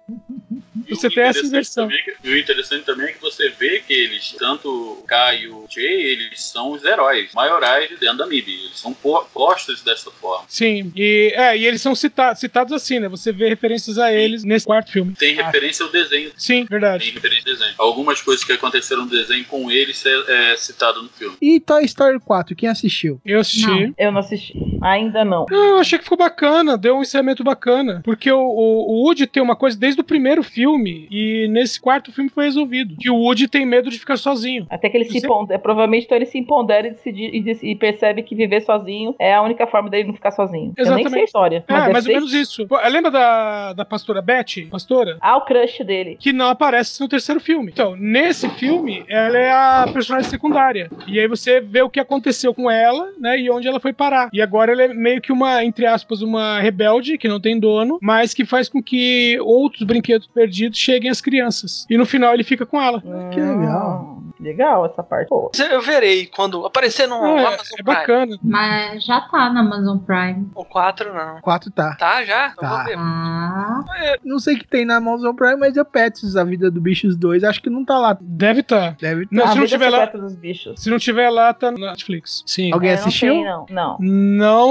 [0.89, 1.87] Você tem essa inversão.
[1.87, 5.41] Também, que- e o interessante também é que você vê que eles, tanto o Kai
[5.43, 8.51] e o Jay, eles são os heróis maiorais de dentro da MIB.
[8.51, 10.45] Eles são po- postos dessa forma.
[10.47, 13.07] Sim, e, é, e eles são cita- citados assim, né?
[13.09, 15.13] Você vê referências a eles nesse quarto filme.
[15.15, 16.31] Tem referência ao desenho.
[16.37, 17.05] Sim, verdade.
[17.05, 17.75] Tem referência ao desenho.
[17.77, 21.35] Algumas coisas que aconteceram no desenho com eles é, é citado no filme.
[21.41, 23.19] E Toy Story 4, quem assistiu?
[23.25, 23.93] Eu assisti.
[23.97, 24.53] Eu não assisti.
[24.83, 25.45] Ainda não.
[25.49, 28.01] Eu achei que ficou bacana, deu um encerramento bacana.
[28.03, 32.11] Porque o, o, o Woody tem uma coisa desde o primeiro filme, e nesse quarto
[32.11, 32.95] filme foi resolvido.
[32.99, 34.65] Que o Woody tem medo de ficar sozinho.
[34.69, 38.23] Até que ele se pondera, provavelmente então ele se empodera e, decide, e, e percebe
[38.23, 40.73] que viver sozinho é a única forma dele não ficar sozinho.
[40.77, 41.65] Eu nem sei a história.
[41.67, 42.67] É, mas deve mais ou ser menos isso.
[42.91, 44.65] Lembra da, da pastora Betty?
[44.65, 45.17] Pastora?
[45.21, 46.17] Ah, o crush dele.
[46.19, 47.71] Que não aparece no terceiro filme.
[47.71, 50.89] Então, nesse filme, ela é a personagem secundária.
[51.07, 53.39] E aí você vê o que aconteceu com ela, né?
[53.39, 54.29] E onde ela foi parar.
[54.33, 57.97] E agora ela é meio que uma, entre aspas, uma rebelde, que não tem dono,
[58.01, 61.85] mas que faz com que outros brinquedos perdidos cheguem às crianças.
[61.89, 63.01] E no final ele fica com ela.
[63.31, 64.21] Que legal.
[64.39, 65.29] Legal essa parte.
[65.29, 65.49] Pô.
[65.71, 67.83] Eu verei quando aparecer no É, Amazon é Prime.
[67.83, 68.37] bacana.
[68.43, 70.47] Mas já tá na Amazon Prime.
[70.53, 71.39] O 4 não.
[71.41, 71.95] 4 tá.
[71.95, 72.49] Tá já?
[72.49, 72.69] Eu Tá.
[72.75, 72.95] vou ver.
[72.97, 73.83] Ah.
[74.23, 77.15] Não sei o que tem na Amazon Prime, mas é Pets, a vida do Bichos
[77.15, 77.43] 2.
[77.43, 78.17] Acho que não tá lá.
[78.19, 78.97] Deve estar.
[78.99, 79.29] Deve tá.
[79.31, 80.81] Não, A se não vida tiver lá, secreta dos bichos.
[80.81, 82.43] se não tiver lá, tá na Netflix.
[82.45, 82.73] Sim.
[82.73, 83.33] Alguém É, não assistiu?
[83.33, 83.65] tem, não.
[83.69, 83.97] Não.
[83.99, 84.62] Não,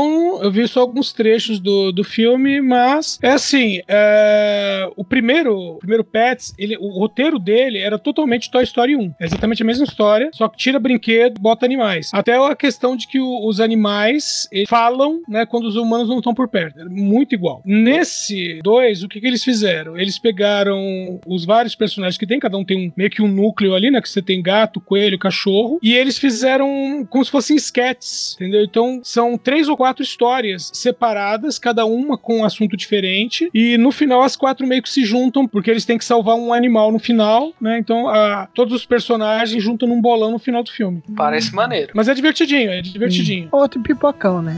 [0.43, 5.79] eu vi só alguns trechos do, do filme, mas é assim, é, o primeiro, o
[5.79, 9.15] primeiro Pets, ele, o roteiro dele era totalmente Toy Story 1.
[9.21, 12.11] É exatamente a mesma história, só que tira brinquedo, bota animais.
[12.13, 16.35] Até a questão de que o- os animais falam, né, quando os humanos não estão
[16.35, 16.81] por perto.
[16.81, 17.63] É muito igual.
[17.65, 19.99] Nesse dois, o que, que eles fizeram?
[19.99, 23.75] Eles pegaram os vários personagens que tem, cada um tem um, meio que um núcleo
[23.75, 28.35] ali, né, que você tem gato, coelho, cachorro, e eles fizeram como se fossem sketches,
[28.37, 28.63] entendeu?
[28.65, 33.91] Então são três ou quatro histórias separadas, cada uma com um assunto diferente, e no
[33.91, 37.01] final as quatro meio que se juntam, porque eles têm que salvar um animal no
[37.01, 37.79] final, né?
[37.81, 41.03] Então a- todos os personagens juntam num bolão no final do filme.
[41.17, 41.91] Parece maneiro.
[41.97, 43.49] Mas é divertidinho, é divertidinho.
[43.51, 44.55] Outro pipocão, né?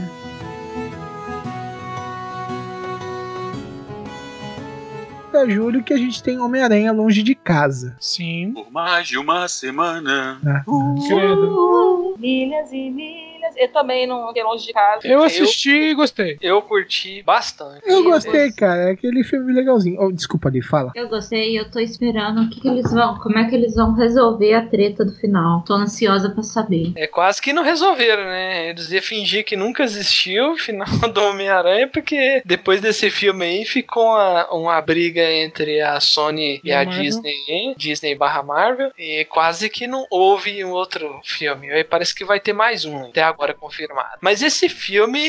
[5.33, 7.95] Da Júlio que a gente tem Homem-Aranha longe de casa.
[7.99, 8.51] Sim.
[8.53, 10.39] Por mais de uma semana.
[11.07, 12.15] Credo.
[12.17, 13.34] Milhas e milhas.
[13.55, 15.07] Eu também não fiquei longe de casa.
[15.07, 16.37] Eu assisti e gostei.
[16.41, 17.81] Eu curti bastante.
[17.85, 18.89] Eu gostei, cara.
[18.89, 20.01] É aquele filme legalzinho.
[20.01, 20.91] Oh, desculpa ali, fala.
[20.95, 23.93] Eu gostei, eu tô esperando o que, que eles vão, como é que eles vão
[23.93, 25.63] resolver a treta do final.
[25.63, 26.93] Tô ansiosa pra saber.
[26.95, 28.69] É quase que não resolveram, né?
[28.69, 33.65] Eles iam fingir que nunca existiu o final do Homem-Aranha, porque depois desse filme aí
[33.65, 37.03] ficou uma, uma briga entre a Sony e E a a Marvel.
[37.03, 41.71] Disney, Disney barra Marvel, e quase que não houve um outro filme.
[41.71, 44.17] Aí parece que vai ter mais um, até agora confirmado.
[44.21, 45.19] Mas esse filme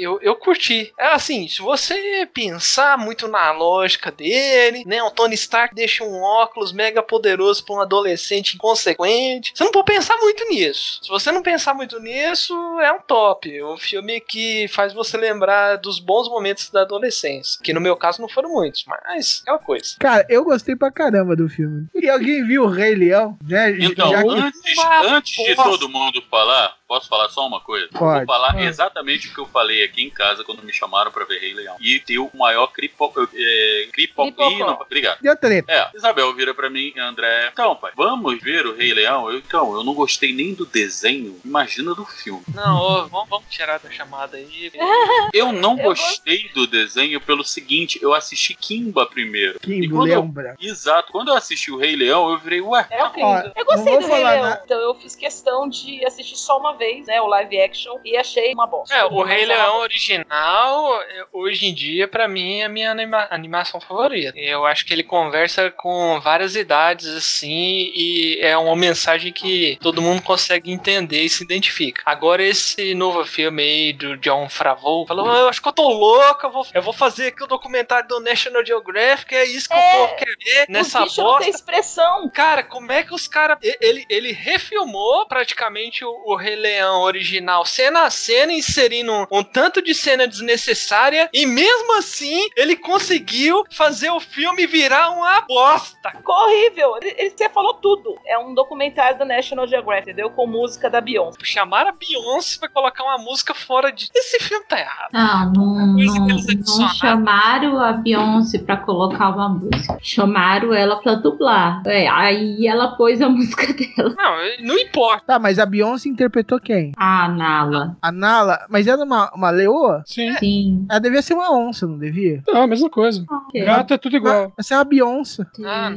[0.00, 0.92] eu, eu curti.
[0.98, 5.02] É assim, se você pensar muito na lógica dele, né?
[5.02, 9.52] O Tony Stark deixa um óculos mega poderoso pra um adolescente inconsequente.
[9.54, 11.00] Você não pode pensar muito nisso.
[11.02, 13.62] Se você não pensar muito nisso, é um top.
[13.62, 17.60] Um filme que faz você lembrar dos bons momentos da adolescência.
[17.62, 19.96] Que no meu caso não foram muitos, mas é uma coisa.
[19.98, 21.86] Cara, eu gostei pra caramba do filme.
[21.94, 23.38] E alguém viu o Rei Leão?
[23.46, 23.76] Né?
[23.80, 27.88] Então, que- antes, antes de todo mundo falar, posso falar só uma coisa?
[27.88, 28.26] Pode.
[28.26, 28.64] Vou falar Pode.
[28.66, 31.76] exatamente o que eu falei aqui em casa quando me chamaram pra ver Rei Leão.
[31.80, 33.12] E deu o maior cripo...
[33.34, 34.26] É, cripo...
[34.26, 35.18] Ih, não, obrigado.
[35.20, 35.72] Deu treta.
[35.72, 37.48] É, Isabel vira pra mim, André.
[37.52, 39.30] Então, pai, vamos ver o Rei Leão?
[39.30, 42.42] Eu, então, eu não gostei nem do desenho, imagina do filme.
[42.54, 44.70] Não, ô, vamos, vamos tirar da chamada aí.
[45.32, 49.58] Eu não Eu gostei do desenho pelo seguinte, eu assisti Kimba primeiro.
[49.60, 50.54] Quando Leão eu-.
[50.60, 53.26] Exato, quando eu assisti o Rei Leão, eu virei, ué, É horrível.
[53.26, 56.58] Ó, eu gostei vou do Rei Leão, na- então eu fiz questão de assistir só
[56.58, 58.94] uma vez, né, o live action, e achei uma bosta.
[58.94, 61.00] É, o Rei Leão original,
[61.32, 64.38] hoje em dia, pra mim, é a minha anima- animação favorita.
[64.38, 70.02] Eu acho que ele conversa com várias idades, assim, e é uma mensagem que todo
[70.02, 72.02] mundo consegue entender e se identifica.
[72.04, 75.88] Agora, esse novo filme aí do John Favreau, falou, "Ah, eu acho que eu tô
[75.88, 79.74] louco, eu vou, eu vou fazer aqui o documentário do National Geographic, é isso que
[79.74, 81.50] É, o povo quer ver nessa bicho não tem bosta.
[81.50, 82.28] expressão.
[82.30, 83.58] Cara, como é que os caras.
[83.80, 89.42] Ele, ele refilmou praticamente o, o Rei Leão original, cena a cena, inserindo um, um
[89.42, 96.10] tanto de cena desnecessária, e mesmo assim ele conseguiu fazer o filme virar uma bosta.
[96.10, 96.94] Ficou horrível.
[97.00, 98.16] Ele, ele- você falou tudo.
[98.26, 100.30] É um documentário do National Geographic, entendeu?
[100.30, 101.38] Com música da Beyoncé.
[101.42, 104.08] Chamaram a Beyoncé pra colocar uma música fora de.
[104.14, 105.10] Esse filme tá errado.
[105.12, 106.94] Não, não, não, eles não adicionaram.
[106.94, 109.98] chamaram a Beyoncé pra colocar uma música.
[110.02, 111.82] Chamaram ela pra dublar.
[111.86, 114.14] É, aí ela pôs a música dela.
[114.16, 115.24] Não, não importa.
[115.26, 116.92] Tá, mas a Beyoncé interpretou quem?
[116.96, 117.96] A Nala.
[118.02, 118.66] A Nala.
[118.68, 120.02] Mas era uma, uma leoa?
[120.06, 120.32] Sim.
[120.38, 120.86] Sim.
[120.90, 122.42] Ela devia ser uma onça, não devia?
[122.48, 123.24] Não, a mesma coisa.
[123.30, 123.64] Ok.
[123.64, 124.52] Gato é tudo igual.
[124.58, 125.44] Essa é uma Beyoncé.
[125.64, 125.90] Ah,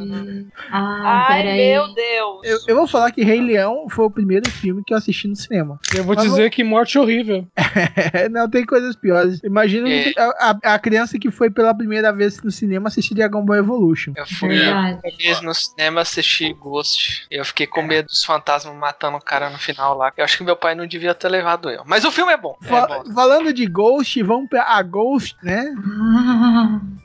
[0.71, 1.57] Ah, Ai, peraí.
[1.73, 2.39] meu Deus.
[2.43, 5.35] Eu, eu vou falar que Rei Leão foi o primeiro filme que eu assisti no
[5.35, 5.79] cinema.
[5.95, 7.47] Eu vou Mas dizer que morte horrível.
[8.31, 9.39] não, tem coisas piores.
[9.43, 10.13] Imagina É.
[10.17, 14.13] a, a- criança que foi pela primeira vez no cinema assistir Dragon Ball Evolution.
[14.15, 17.25] Eu fui uma vez no cinema assistir Ghost.
[17.31, 20.11] Eu fiquei com medo dos fantasmas matando o cara no final lá.
[20.15, 21.83] Eu acho que meu pai não devia ter levado eu.
[21.85, 22.55] Mas o filme é bom.
[22.63, 23.13] É Fa- bom.
[23.13, 25.73] falando de Ghost, vamos pra a Ghost, né?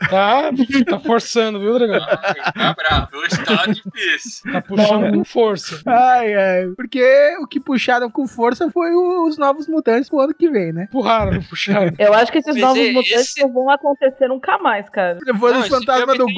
[0.08, 0.50] Tá,
[0.88, 2.00] tá forçando, viu, Dragão?
[2.00, 4.50] Tá bravo, hoje tá difícil.
[4.50, 5.80] Tá puxando com força.
[5.86, 6.68] Ai, ai.
[6.74, 10.84] Porque o que puxaram com força foi os novos mutantes pro ano que vem, né?
[10.84, 11.92] Empurraram, não puxaram.
[11.98, 15.18] Eu acho que esses Mas novos é- mutantes esse- não vão acontecer nunca mais, cara.
[15.24, 16.34] Depois esse fantasmas filme do tem-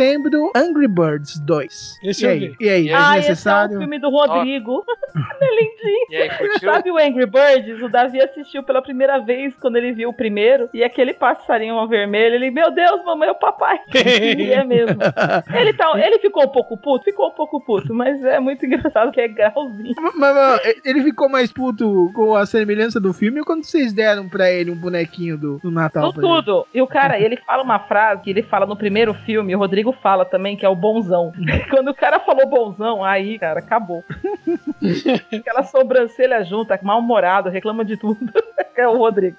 [0.00, 1.98] Setembro, Angry Birds 2.
[2.02, 2.38] Esse e aí?
[2.38, 2.56] vi.
[2.58, 2.94] E aí, E aí?
[2.94, 4.82] Ah, esse é o filme do Rodrigo.
[5.14, 6.06] é lindinho.
[6.08, 6.72] E aí, curtiu?
[6.72, 7.82] Sabe o Angry Birds?
[7.82, 10.70] O Davi assistiu pela primeira vez quando ele viu o primeiro.
[10.72, 13.78] E aquele passarinho vermelho, ele, meu Deus, mamãe, é o papai.
[13.94, 15.02] e é mesmo.
[15.54, 17.04] Ele, tá, ele ficou um pouco puto?
[17.04, 19.94] Ficou um pouco puto, mas é muito engraçado que é grauzinho.
[20.00, 24.30] Mas, mas, ele ficou mais puto com a semelhança do filme ou quando vocês deram
[24.30, 26.04] pra ele um bonequinho do, do Natal?
[26.04, 26.32] No pra ele?
[26.36, 26.66] tudo.
[26.72, 29.89] E o cara, ele fala uma frase que ele fala no primeiro filme, o Rodrigo
[29.92, 31.32] fala também, que é o bonzão.
[31.70, 34.04] Quando o cara falou bonzão, aí, cara, acabou.
[35.32, 38.18] Aquela sobrancelha junta, mal-humorado, reclama de tudo.
[38.80, 39.36] é o Rodrigo.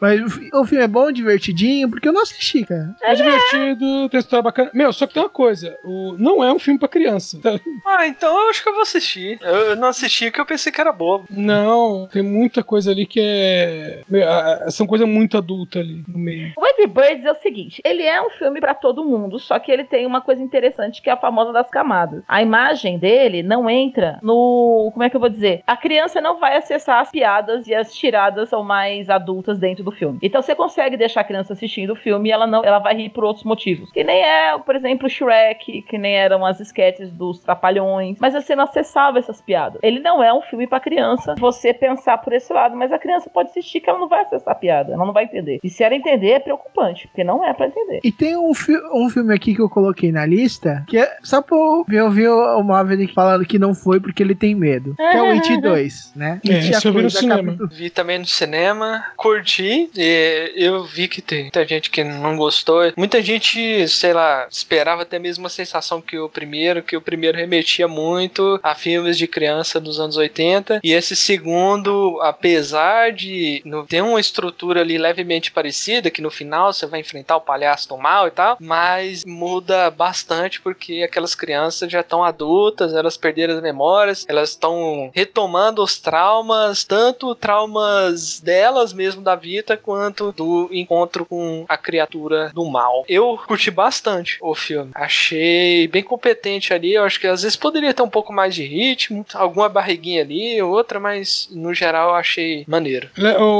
[0.00, 2.94] Mas o, fi- o filme é bom, divertidinho, porque eu não assisti, cara.
[3.02, 4.70] É divertido, tem história bacana.
[4.74, 6.16] Meu, só que tem uma coisa: o...
[6.18, 7.38] não é um filme pra criança.
[7.40, 7.58] Tá?
[7.86, 9.38] Ah, então eu acho que eu vou assistir.
[9.40, 11.26] Eu não assisti porque eu pensei que era bobo.
[11.30, 14.02] Não, tem muita coisa ali que é.
[14.08, 14.26] meu,
[14.70, 16.52] São coisas muito adultas ali no meio.
[16.58, 19.70] O Angry Birds é o seguinte, ele é um filme pra todo mundo, só que
[19.70, 22.22] ele tem uma coisa interessante que é a famosa das camadas.
[22.28, 25.62] A imagem dele não entra no, como é que eu vou dizer?
[25.66, 29.90] A criança não vai acessar as piadas e as tiradas são mais adultas dentro do
[29.92, 30.18] filme.
[30.22, 33.10] Então você consegue deixar a criança assistindo o filme e ela não, ela vai rir
[33.10, 33.90] por outros motivos.
[33.92, 38.54] Que nem é, por exemplo, Shrek, que nem eram as sketches dos Trapalhões, mas você
[38.54, 39.80] não acessava essas piadas.
[39.82, 43.30] Ele não é um filme pra criança, você pensar por esse lado, mas a criança
[43.30, 45.58] pode assistir que ela não vai acessar a piada, ela não vai entender.
[45.62, 48.00] E se ela entender é preocupante, porque não é pra entender.
[48.04, 48.76] E tem um, fi-
[49.06, 51.56] um filme aqui que eu coloquei na lista, que é só pra
[51.90, 54.94] eu vi o Maverick falando que não foi porque ele tem medo.
[54.96, 56.40] Que é o It 2, né?
[56.48, 57.42] É, It, eu vi no cinema.
[57.44, 62.36] capítulo- Vi também no cinema, curti, e eu vi que tem muita gente que não
[62.36, 62.92] gostou.
[62.96, 67.36] Muita gente, sei lá, esperava até mesmo a sensação que o primeiro, que o primeiro
[67.38, 70.80] remetia muito a filmes de criança dos anos 80.
[70.82, 76.72] E esse segundo, apesar de não ter uma estrutura ali levemente parecida, que no final
[76.72, 78.95] você vai enfrentar o palhaço do mal e tal, mas
[79.26, 85.82] muda bastante porque aquelas crianças já estão adultas, elas perderam as memórias, elas estão retomando
[85.82, 92.64] os traumas, tanto traumas delas mesmo da vida, quanto do encontro com a criatura do
[92.64, 93.04] mal.
[93.08, 94.90] Eu curti bastante o filme.
[94.94, 96.94] Achei bem competente ali.
[96.94, 100.60] Eu acho que às vezes poderia ter um pouco mais de ritmo, alguma barriguinha ali,
[100.62, 103.08] outra, mas no geral eu achei maneiro.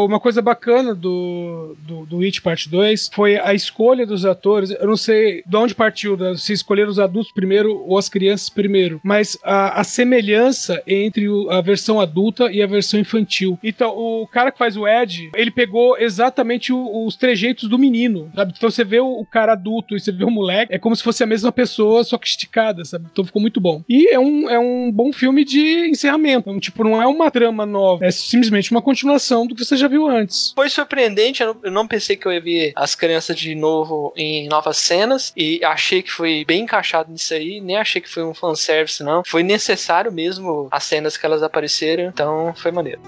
[0.06, 4.70] Uma coisa bacana do, do, do It Parte 2 foi a escolha dos atores.
[4.70, 6.34] Eu não sei de onde partiu, né?
[6.36, 11.50] se escolheram os adultos primeiro ou as crianças primeiro, mas a, a semelhança entre o-
[11.50, 13.58] a versão adulta e a versão infantil.
[13.62, 18.30] Então, o cara que faz o Ed, ele pegou exatamente o- os trejeitos do menino,
[18.34, 18.52] sabe?
[18.56, 21.02] Então você vê o, o cara adulto e você vê o moleque, é como se
[21.02, 23.06] fosse a mesma pessoa, só que esticada, sabe?
[23.10, 23.82] Então ficou muito bom.
[23.88, 26.48] E é um, é um bom filme de encerramento.
[26.48, 29.88] Então, tipo, não é uma trama nova, é simplesmente uma continuação do que você já
[29.88, 30.52] viu antes.
[30.54, 34.12] Foi surpreendente, eu não, eu não pensei que eu ia ver as crianças de novo
[34.16, 38.24] em novas cenas e achei que foi bem encaixado nisso aí, nem achei que foi
[38.24, 39.22] um fanservice, não.
[39.24, 43.00] Foi necessário mesmo as cenas que elas apareceram, então foi maneiro.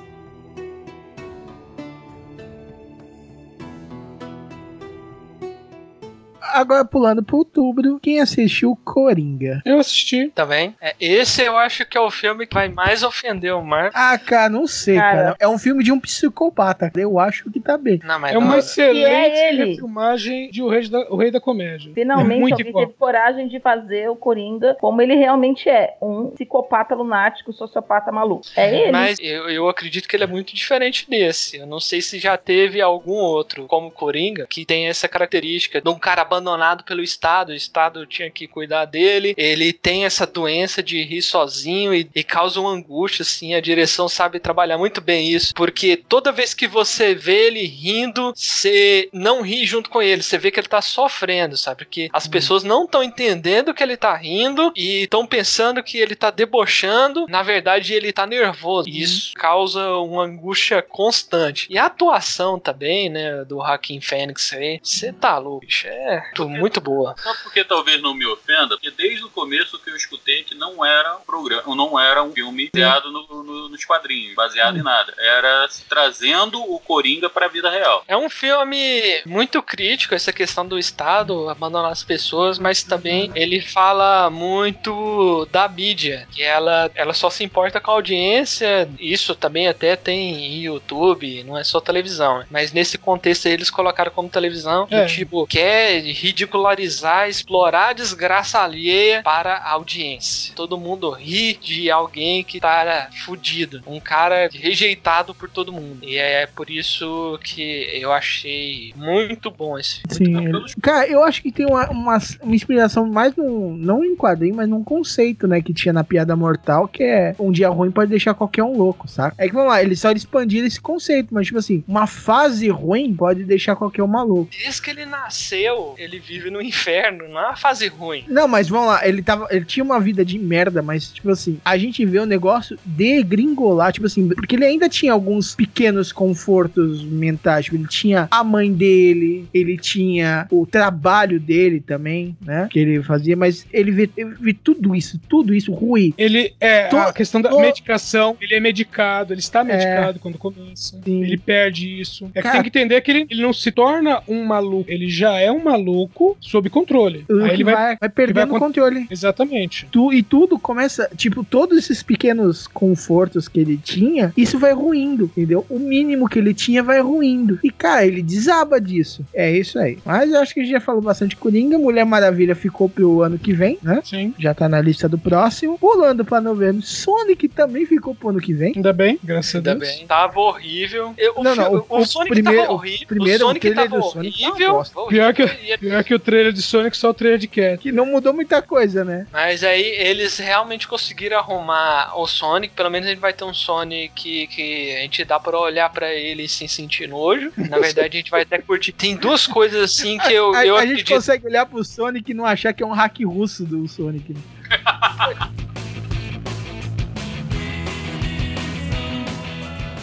[6.52, 9.62] Agora pulando pro outubro, quem assistiu Coringa?
[9.64, 10.30] Eu assisti.
[10.34, 10.74] Também.
[10.80, 13.92] É, esse eu acho que é o filme que vai mais ofender o Marco.
[13.96, 15.16] Ah, cara, não sei, Cara.
[15.16, 15.36] cara.
[15.40, 16.90] É um filme de um psicopata.
[16.96, 18.00] Eu acho que tá bem.
[18.04, 19.64] Não, mas É uma não- excelente é ele.
[19.70, 21.92] refilmagem de O Rei da, o Rei da Comédia.
[21.94, 22.86] Finalmente Muito alguém igual.
[22.86, 25.96] teve coragem de fazer o Coringa como ele realmente é.
[26.00, 28.42] Um psicopata lunático, sociopata maluco.
[28.56, 28.92] É ele.
[28.92, 31.56] Mas eu, eu acredito que ele é muito diferente desse.
[31.58, 35.88] Eu não sei se já teve algum outro, como Coringa, que tem essa característica de
[35.88, 36.37] um cara abandonado
[36.84, 37.50] pelo Estado.
[37.50, 39.34] O Estado tinha que cuidar dele.
[39.36, 43.54] Ele tem essa doença de rir sozinho e, e causa uma angústia, assim.
[43.54, 45.54] A direção sabe trabalhar muito bem isso.
[45.54, 50.22] Porque toda vez que você vê ele rindo, você não ri junto com ele.
[50.22, 51.84] Você vê que ele tá sofrendo, sabe?
[51.84, 56.14] Porque as pessoas não estão entendendo que ele tá rindo e estão pensando que ele
[56.14, 57.26] tá debochando.
[57.28, 58.88] Na verdade, ele tá nervoso.
[58.88, 61.66] E isso causa uma angústia constante.
[61.70, 65.86] E a atuação também, né, do Joaquin Phoenix aí, você tá louco, bicho.
[65.86, 67.14] É tu- muito boa.
[67.22, 68.76] Sabe por que talvez não me ofenda?
[68.76, 72.32] Porque desde o começo que eu escutei que não era um programa, não era um
[72.32, 75.14] filme criado no, no, no dos quadrinhos, baseado em nada.
[75.18, 78.04] Era trazendo o Coringa pra vida real.
[78.08, 83.60] É um filme muito crítico, essa questão do Estado abandonar as pessoas, mas também ele
[83.60, 89.68] fala muito da mídia, que ela, ela só se importa com a audiência, isso também
[89.68, 92.44] até tem em YouTube, não é só televisão.
[92.50, 95.02] Mas nesse contexto aí, eles colocaram como televisão, É.
[95.04, 100.54] do tipo, quer ridicularizar, explorar a desgraça alheia para a audiência.
[100.54, 105.98] Todo mundo ri de alguém que tá fudido, um cara rejeitado por todo mundo.
[106.02, 110.40] E é por isso que eu achei muito bom esse filme.
[110.40, 114.16] Sim, ele- cara, eu acho que tem uma, uma, uma inspiração mais num, não em
[114.16, 117.90] quadrinho, mas num conceito, né, que tinha na Piada Mortal, que é um dia ruim
[117.90, 119.34] pode deixar qualquer um louco, saca?
[119.38, 123.14] É que vamos lá, eles só expandiram esse conceito, mas tipo assim, uma fase ruim
[123.14, 124.50] pode deixar qualquer um maluco.
[124.50, 128.22] Desde que ele nasceu, ele vive no inferno, não é uma fase ruim.
[128.28, 129.48] Não, mas vamos lá, ele tava.
[129.50, 133.92] Ele tinha uma vida de merda, mas, tipo assim, a gente vê o negócio degringolar,
[133.92, 137.64] tipo assim, porque ele ainda tinha alguns pequenos confortos mentais.
[137.64, 142.68] Tipo, ele tinha a mãe dele, ele tinha o trabalho dele também, né?
[142.70, 146.14] Que ele fazia, mas ele vê, ele vê tudo isso, tudo isso ruim.
[146.16, 150.38] Ele é To- a questão da to- medicação, ele é medicado, ele está medicado quando
[150.38, 151.00] começa.
[151.06, 152.26] Ele perde isso.
[152.34, 155.08] É que Cara- tem que entender que ele, ele não se torna um maluco, ele
[155.08, 155.97] já é um maluco
[156.40, 157.24] sob controle.
[157.28, 159.06] O Aí que ele vai, vai, vai perdendo ele vai o controle.
[159.10, 159.86] Exatamente.
[159.90, 165.24] Tu, e tudo começa, tipo, todos esses pequenos confortos que ele tinha, isso vai ruindo,
[165.24, 165.64] entendeu?
[165.68, 167.58] O mínimo que ele tinha vai ruindo.
[167.62, 169.24] E, cara, ele desaba disso.
[169.34, 169.98] É isso aí.
[170.04, 171.78] Mas eu acho que a gente já falou bastante Coringa.
[171.78, 174.00] Mulher Maravilha ficou pro ano que vem, né?
[174.04, 174.34] Sim.
[174.38, 175.78] Já tá na lista do próximo.
[175.78, 176.82] Pulando pra novembro.
[176.82, 178.72] Sonic também ficou pro ano que vem.
[178.76, 179.96] Ainda bem, graças a Ainda Deus.
[179.96, 180.06] bem.
[180.06, 181.14] Tava horrível.
[181.16, 183.06] Eu- o, Não, não, o- o o Sonic primeiro- tava o horrível.
[183.06, 184.84] primeiro o Sonic tava do Sonic uma horrível.
[185.08, 185.87] Pior que, horrível.
[185.88, 187.78] Pior que o trailer de Sonic, só o trailer de Cat.
[187.78, 189.26] Que não mudou muita coisa, né?
[189.32, 192.74] Mas aí eles realmente conseguiram arrumar o Sonic.
[192.74, 196.12] Pelo menos ele vai ter um Sonic que, que a gente dá pra olhar pra
[196.12, 197.52] ele sem sentir nojo.
[197.56, 198.92] Na verdade, a gente vai até curtir.
[198.92, 201.14] Tem duas coisas assim que eu, a, eu a gente acredito.
[201.14, 204.34] consegue olhar pro Sonic e não achar que é um hack russo do Sonic.
[204.34, 204.40] né?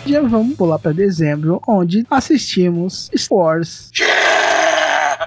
[0.08, 3.90] Já vamos pular pra dezembro, onde assistimos Wars.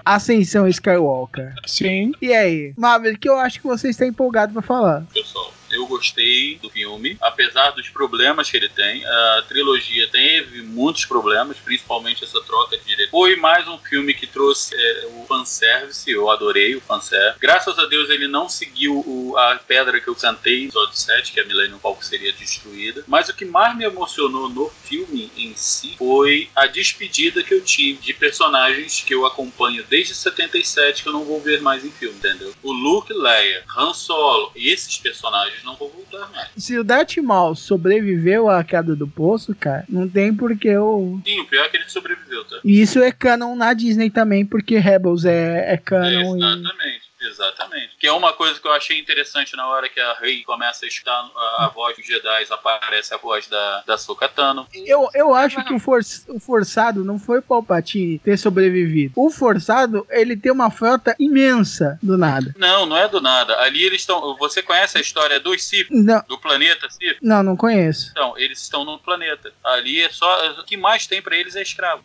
[0.05, 1.55] Ascensão Skywalker.
[1.67, 2.13] Sim.
[2.21, 5.05] E aí, Maverick, que eu acho que você está empolgado pra falar.
[5.13, 9.05] Pessoal, eu gostei do filme, apesar dos problemas que ele tem.
[9.05, 13.11] A trilogia teve muitos problemas, principalmente essa troca de diretor.
[13.11, 17.39] Foi mais um filme que trouxe é, o fanservice, eu adorei o fanservice.
[17.41, 21.33] Graças a Deus ele não seguiu o- a pedra que eu cantei no episódio 7,
[21.33, 23.05] que a Millennium Falcon seria destruída.
[23.07, 27.61] Mas o que mais me emocionou no filme em si foi a despedida que eu
[27.63, 31.91] tive de personagens que eu acompanho desde 77 que eu não vou ver mais em
[31.91, 32.53] filme, entendeu?
[32.63, 36.49] O Luke, Leia, Han Solo e esses personagens não vão voltar mais.
[36.57, 41.21] Se o Darth Maul sobreviveu à queda do poço, cara, não tem porque eu.
[41.25, 42.59] Sim, o pior é que ele sobreviveu, tá?
[42.65, 46.39] E isso é canon na Disney também, porque Rebels é, é canon e.
[46.39, 46.98] Exatamente.
[47.29, 47.97] Exatamente.
[47.99, 50.89] Que é uma coisa que eu achei interessante na hora que a Rey começa a
[50.89, 54.67] escutar a, a voz dos Jedi, aparece a voz da, da Sokatano.
[54.75, 59.13] Eu, eu acho que o, for, o forçado não foi o Palpatine ter sobrevivido.
[59.17, 62.55] O forçado, ele tem uma frota imensa do nada.
[62.57, 63.59] Não, não é do nada.
[63.61, 64.37] Ali eles estão.
[64.39, 65.89] Você conhece a história dos Sith?
[65.91, 66.23] Não.
[66.29, 67.19] Do planeta Sith?
[67.21, 68.11] Não, não conheço.
[68.11, 69.53] Então, eles estão no planeta.
[69.63, 70.61] Ali é só.
[70.61, 72.03] O que mais tem pra eles é escravo.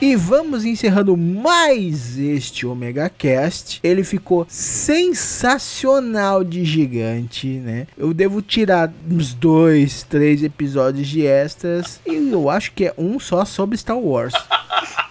[0.00, 3.80] E vamos encerrando mais este Omega Cast.
[3.82, 7.86] Ele ficou sensacional de gigante, né?
[7.96, 11.98] Eu devo tirar uns dois, três episódios de extras.
[12.04, 14.34] E eu acho que é um só sobre Star Wars.